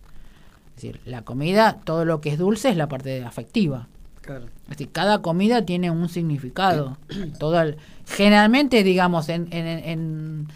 [0.70, 3.88] Es decir, la comida, todo lo que es dulce es la parte afectiva.
[4.36, 6.97] Es decir, cada comida tiene un significado.
[7.39, 7.64] Todo
[8.05, 10.47] generalmente, digamos, en,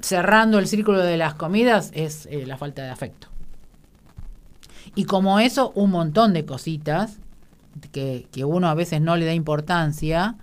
[0.00, 3.28] cerrando el círculo de las comidas es eh, la falta de afecto.
[4.94, 7.18] Y como eso, un montón de cositas
[7.92, 10.36] que, uno a veces no le da importancia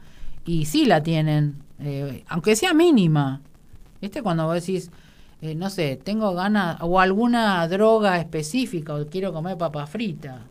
[0.46, 3.42] y sí la tienen, eh, aunque sea mínima.
[4.02, 4.22] ¿Viste?
[4.22, 4.92] Cuando vos decís,
[5.42, 10.46] eh, no sé, tengo ganas o alguna droga específica o quiero comer papa frita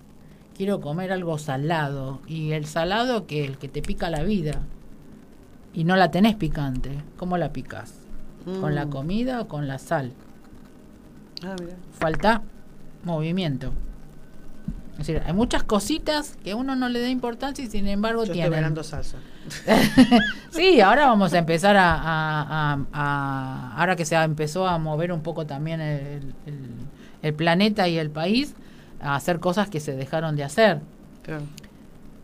[0.56, 2.20] quiero comer algo salado.
[2.26, 4.62] Y el salado que el que te pica la vida.
[5.74, 6.90] Y no la tenés picante.
[7.16, 7.94] ¿Cómo la picas?
[8.60, 8.90] ¿Con la mm.
[8.90, 10.12] comida o con la sal?
[11.44, 11.56] Ah,
[11.92, 12.42] Falta
[13.04, 13.72] movimiento.
[14.98, 18.32] Es decir, hay muchas cositas que uno no le da importancia y sin embargo Yo
[18.32, 18.64] tienen.
[18.64, 19.18] Estoy salsa.
[20.50, 22.78] sí, ahora vamos a empezar a,
[23.76, 28.54] ahora que se empezó a mover un poco también el planeta y el país,
[29.00, 30.80] a hacer cosas que se dejaron de hacer.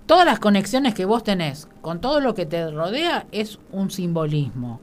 [0.06, 4.80] Todas las conexiones que vos tenés con todo lo que te rodea es un simbolismo.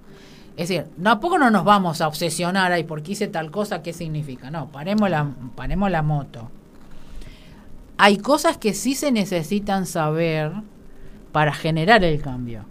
[0.58, 4.52] Es decir, tampoco no nos vamos a obsesionar ahí porque hice tal cosa, ¿qué significa?
[4.52, 5.26] No, paremos la,
[5.56, 6.52] paremos la moto.
[8.02, 10.54] Hay cosas que sí se necesitan saber
[11.34, 12.64] para generar el cambio.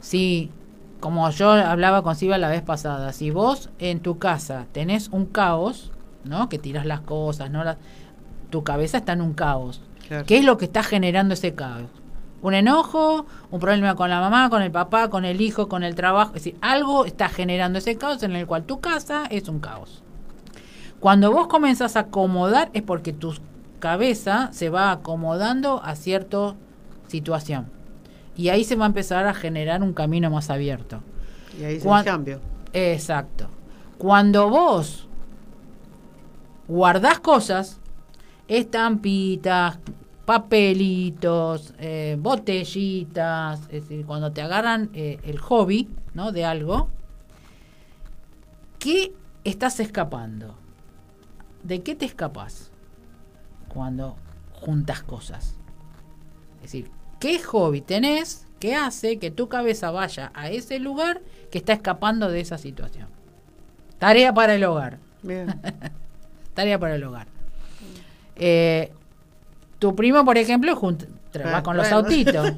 [0.00, 0.50] Si,
[0.98, 5.26] como yo hablaba con Silvia la vez pasada, si vos en tu casa tenés un
[5.26, 5.92] caos,
[6.24, 6.48] ¿no?
[6.48, 7.62] Que tiras las cosas, ¿no?
[8.50, 9.80] tu cabeza está en un caos.
[10.26, 11.88] ¿Qué es lo que está generando ese caos?
[12.42, 15.94] Un enojo, un problema con la mamá, con el papá, con el hijo, con el
[15.94, 16.30] trabajo.
[16.34, 20.02] Es decir, algo está generando ese caos en el cual tu casa es un caos.
[20.98, 23.32] Cuando vos comenzás a acomodar es porque tu
[23.86, 26.56] cabeza se va acomodando a cierta
[27.06, 27.66] situación.
[28.36, 31.02] Y ahí se va a empezar a generar un camino más abierto.
[31.56, 32.40] Y ahí se cambio.
[32.72, 33.46] Exacto.
[33.96, 35.06] Cuando vos
[36.66, 37.78] guardás cosas,
[38.48, 39.78] estampitas,
[40.24, 46.32] papelitos, eh, botellitas, es decir, cuando te agarran eh, el hobby, ¿no?
[46.32, 46.88] De algo,
[48.80, 49.12] ¿qué
[49.44, 50.56] estás escapando?
[51.62, 52.72] ¿De qué te escapas
[53.76, 54.16] cuando
[54.52, 55.54] juntas cosas?
[56.56, 61.20] Es decir, ¿qué hobby tenés que hace que tu cabeza vaya a ese lugar
[61.50, 63.08] que está escapando de esa situación?
[63.98, 64.98] Tarea para el hogar.
[66.54, 67.28] Tarea para el hogar.
[68.36, 68.92] Eh,
[69.78, 72.52] tu primo, por ejemplo, va con los autitos.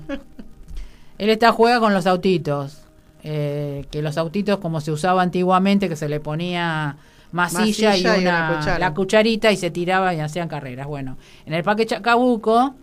[1.19, 2.83] Él está juega con los autitos.
[3.25, 6.97] Eh, que los autitos, como se usaba antiguamente, que se le ponía
[7.33, 10.87] masilla, y, una, la cucharita y se tiraba y hacían carreras.
[10.87, 11.17] Bueno,
[11.47, 12.75] en el Parque Chacabuco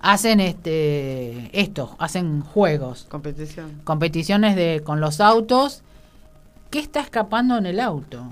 [0.00, 3.06] hacen este esto, hacen juegos.
[3.08, 3.80] Competición.
[3.84, 5.82] Competiciones de con los autos.
[6.70, 8.24] ¿Qué está escapando en el auto?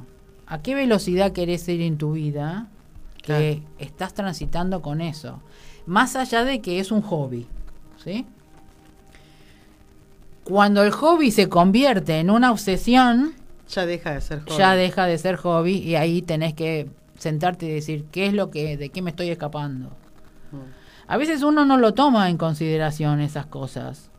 [0.47, 2.67] ¿A qué velocidad querés ir en tu vida?
[3.23, 5.41] que estás transitando con eso.
[5.87, 7.47] Más allá de que es un hobby,
[8.03, 8.27] ¿sí?
[10.45, 13.35] Cuando el hobby se convierte en una obsesión,
[13.73, 14.57] ya deja de ser hobby.
[14.57, 18.51] Ya deja de ser hobby y ahí tenés que sentarte y decir, ¿qué es lo
[18.51, 19.89] que de qué me estoy escapando?
[20.51, 21.09] Mm.
[21.09, 24.11] A veces uno no lo toma en consideración esas cosas,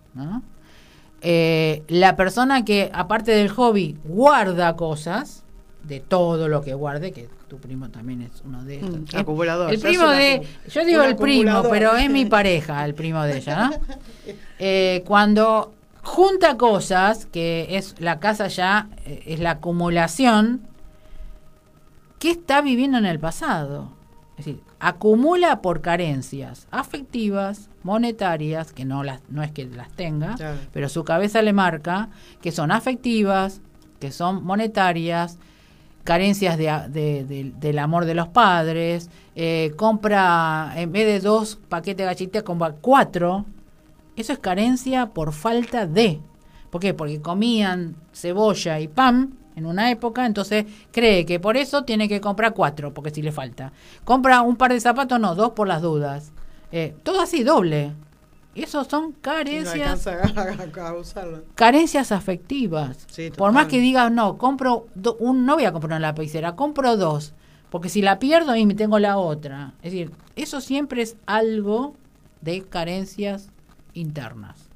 [1.22, 5.44] eh, la persona que aparte del hobby guarda cosas
[5.84, 9.14] de todo lo que guarde, que tu primo también es uno de estos.
[9.14, 9.74] Mm, acumulador.
[9.74, 13.70] El primo de, yo digo el primo, pero es mi pareja, el primo de ella,
[13.70, 13.74] ¿no?
[14.60, 15.74] Eh, cuando
[16.04, 20.62] junta cosas, que es la casa ya, eh, es la acumulación,
[22.20, 23.94] ¿qué está viviendo en el pasado?
[24.38, 30.36] Es decir, acumula por carencias afectivas, monetarias, que no, las, no es que las tenga,
[30.72, 32.10] pero su cabeza le marca
[32.42, 33.62] que son afectivas,
[34.00, 35.38] que son monetarias,
[36.04, 42.06] carencias de, del amor de los padres, eh, compra en vez de dos paquetes de
[42.06, 43.46] galletitas, compra cuatro.
[44.16, 46.20] Eso es carencia por falta de.
[46.70, 46.94] ¿Por qué?
[46.94, 52.22] Porque comían cebolla y pan en una época, entonces cree que por eso tiene que
[52.22, 53.72] comprar cuatro, porque si le falta.
[54.04, 56.32] Compra un par de zapatos, no, dos por las dudas.
[56.72, 57.94] Eh, todo así, doble.
[58.56, 60.08] Esos son carencias.
[61.56, 63.08] carencias afectivas.
[63.36, 64.88] Por más que digas, no, compro
[65.20, 67.34] un, no voy a comprar una lapicera, compro dos.
[67.70, 69.74] Porque si la pierdo y me tengo la otra.
[69.82, 71.96] Es decir, eso siempre es algo
[72.42, 73.50] de carencias
[73.94, 74.70] internas.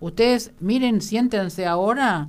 [0.00, 2.28] Ustedes miren, siéntense ahora,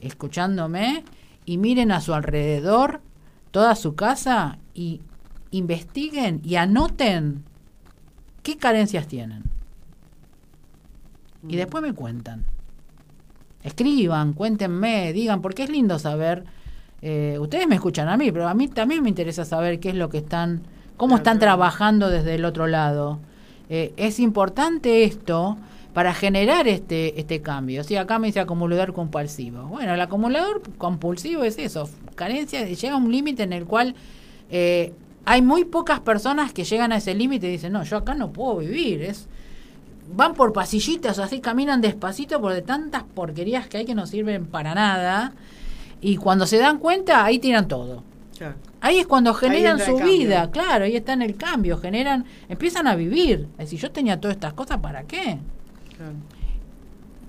[0.00, 1.04] escuchándome,
[1.44, 3.00] y miren a su alrededor,
[3.50, 5.00] toda su casa, y
[5.50, 7.44] investiguen y anoten
[8.42, 9.52] qué carencias tienen
[11.48, 12.44] y después me cuentan.
[13.62, 16.44] Escriban, cuéntenme, digan, porque es lindo saber.
[17.00, 19.94] Eh, ustedes me escuchan a mí, pero a mí también me interesa saber qué es
[19.94, 20.62] lo que están,
[20.96, 23.20] cómo están trabajando desde el otro lado.
[23.74, 25.56] Eh, es importante esto
[25.94, 27.82] para generar este, este cambio.
[27.84, 29.62] Si acá me dice acumulador compulsivo.
[29.62, 33.94] Bueno, el acumulador compulsivo es eso, carencia, llega a un límite en el cual
[34.50, 34.92] eh,
[35.24, 38.30] hay muy pocas personas que llegan a ese límite y dicen, no, yo acá no
[38.30, 39.26] puedo vivir, es
[40.14, 44.44] van por pasillitas, así caminan despacito por de tantas porquerías que hay que no sirven
[44.44, 45.32] para nada.
[46.02, 48.02] Y cuando se dan cuenta, ahí tiran todo.
[48.84, 52.96] Ahí es cuando generan su vida, claro, ahí está en el cambio, generan, empiezan a
[52.96, 53.46] vivir.
[53.52, 55.38] Es decir, yo tenía todas estas cosas, ¿para qué?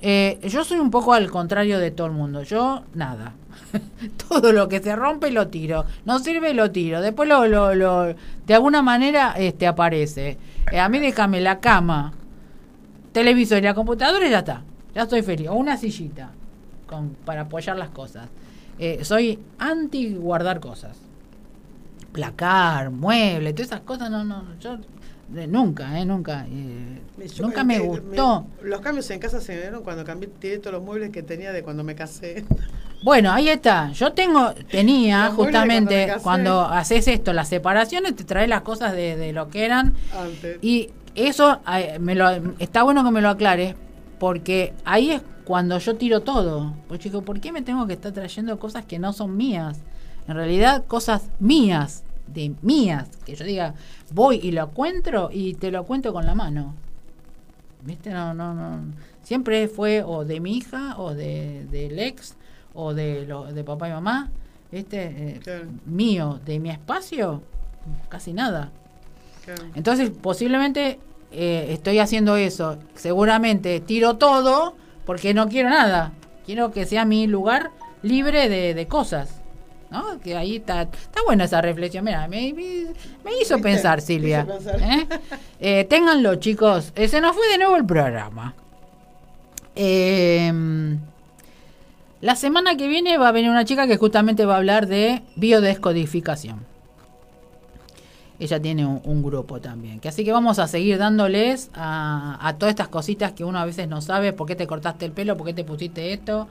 [0.01, 2.41] Eh, yo soy un poco al contrario de todo el mundo.
[2.41, 3.35] Yo, nada.
[4.27, 5.85] todo lo que se rompe lo tiro.
[6.05, 7.01] No sirve, lo tiro.
[7.01, 8.15] Después lo, lo, lo
[8.47, 10.39] de alguna manera este aparece.
[10.71, 12.13] Eh, a mí déjame la cama
[13.11, 14.63] televisor y la computadora y ya está.
[14.95, 15.49] Ya estoy feliz.
[15.49, 16.31] O una sillita
[16.87, 18.27] con, para apoyar las cosas.
[18.79, 20.97] Eh, soy anti guardar cosas.
[22.13, 24.77] Placar, muebles, todas esas cosas, no, no, yo
[25.47, 26.45] nunca, eh, nunca.
[26.49, 27.01] Eh,
[27.41, 28.45] nunca me gustó.
[28.61, 31.63] los cambios en casa se dieron cuando cambié, tiré todos los muebles que tenía de
[31.63, 32.45] cuando me casé.
[33.03, 33.91] Bueno, ahí está.
[33.91, 39.33] Yo tengo, tenía justamente cuando, haces esto, las separaciones, te traes las cosas de, de
[39.33, 39.93] lo que eran.
[40.17, 40.59] Antes.
[40.61, 41.59] Y eso
[41.99, 43.75] me lo, está bueno que me lo aclare,
[44.19, 46.73] porque ahí es cuando yo tiro todo.
[46.87, 49.79] Pues chico, ¿por qué me tengo que estar trayendo cosas que no son mías?
[50.27, 53.75] En realidad, cosas mías, de mías, que yo diga,
[54.11, 56.73] voy y lo encuentro y te lo cuento con la mano.
[57.81, 58.11] ¿Viste?
[58.11, 58.79] No, no, no.
[59.23, 62.35] Siempre fue o de mi hija, o de, del ex,
[62.73, 64.31] o de, lo, de papá y mamá.
[64.71, 65.39] ¿Viste?
[65.45, 67.43] Eh, mío, de mi espacio,
[68.09, 68.71] casi nada.
[69.75, 70.99] Entonces, posiblemente
[71.31, 72.77] eh, estoy haciendo eso.
[72.95, 76.13] Seguramente tiro todo porque no quiero nada.
[76.45, 77.71] Quiero que sea mi lugar
[78.01, 79.41] libre de, cosas.
[79.93, 80.19] ¿No?
[80.19, 82.03] Que ahí está, está buena esa reflexión.
[82.03, 84.45] Mira, me, me- hizo pensar, Silvia.
[84.45, 84.81] hizo pensar.
[84.81, 85.07] ¿Eh?
[85.61, 86.91] Eh, ténganlo, chicos.
[86.95, 88.55] Eh, se nos fue de nuevo el programa.
[89.75, 90.51] Eh,
[92.21, 95.21] la semana que viene va a venir una chica que justamente va a hablar de
[95.35, 96.65] biodescodificación.
[98.39, 99.99] Ella tiene un, un grupo también.
[99.99, 103.65] Que así que vamos a seguir dándoles a, a todas estas cositas que uno a
[103.65, 104.33] veces no sabe.
[104.33, 105.37] ¿Por qué te cortaste el pelo?
[105.37, 106.47] ¿Por qué te pusiste esto?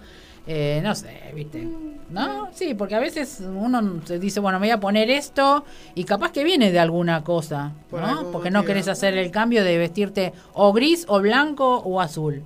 [0.46, 1.68] Eh, no sé, ¿viste?
[2.10, 2.48] ¿No?
[2.52, 5.64] Sí, porque a veces uno se dice, bueno, me voy a poner esto
[5.94, 8.32] y capaz que viene de alguna cosa, Por ¿no?
[8.32, 12.42] Porque no querés hacer el cambio de vestirte o gris o blanco o azul.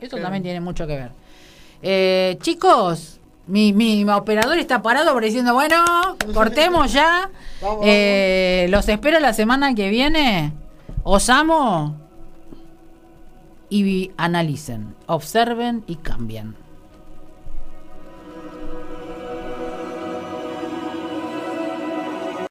[0.00, 1.10] Eso también tiene mucho que ver.
[1.82, 5.76] Eh, chicos, mi, mi operador está parado por diciendo, bueno,
[6.32, 7.30] cortemos ya.
[7.60, 10.52] Vamos, Eh, los espero la semana que viene.
[11.02, 11.96] Os amo.
[13.68, 16.54] Y analicen, observen y cambien.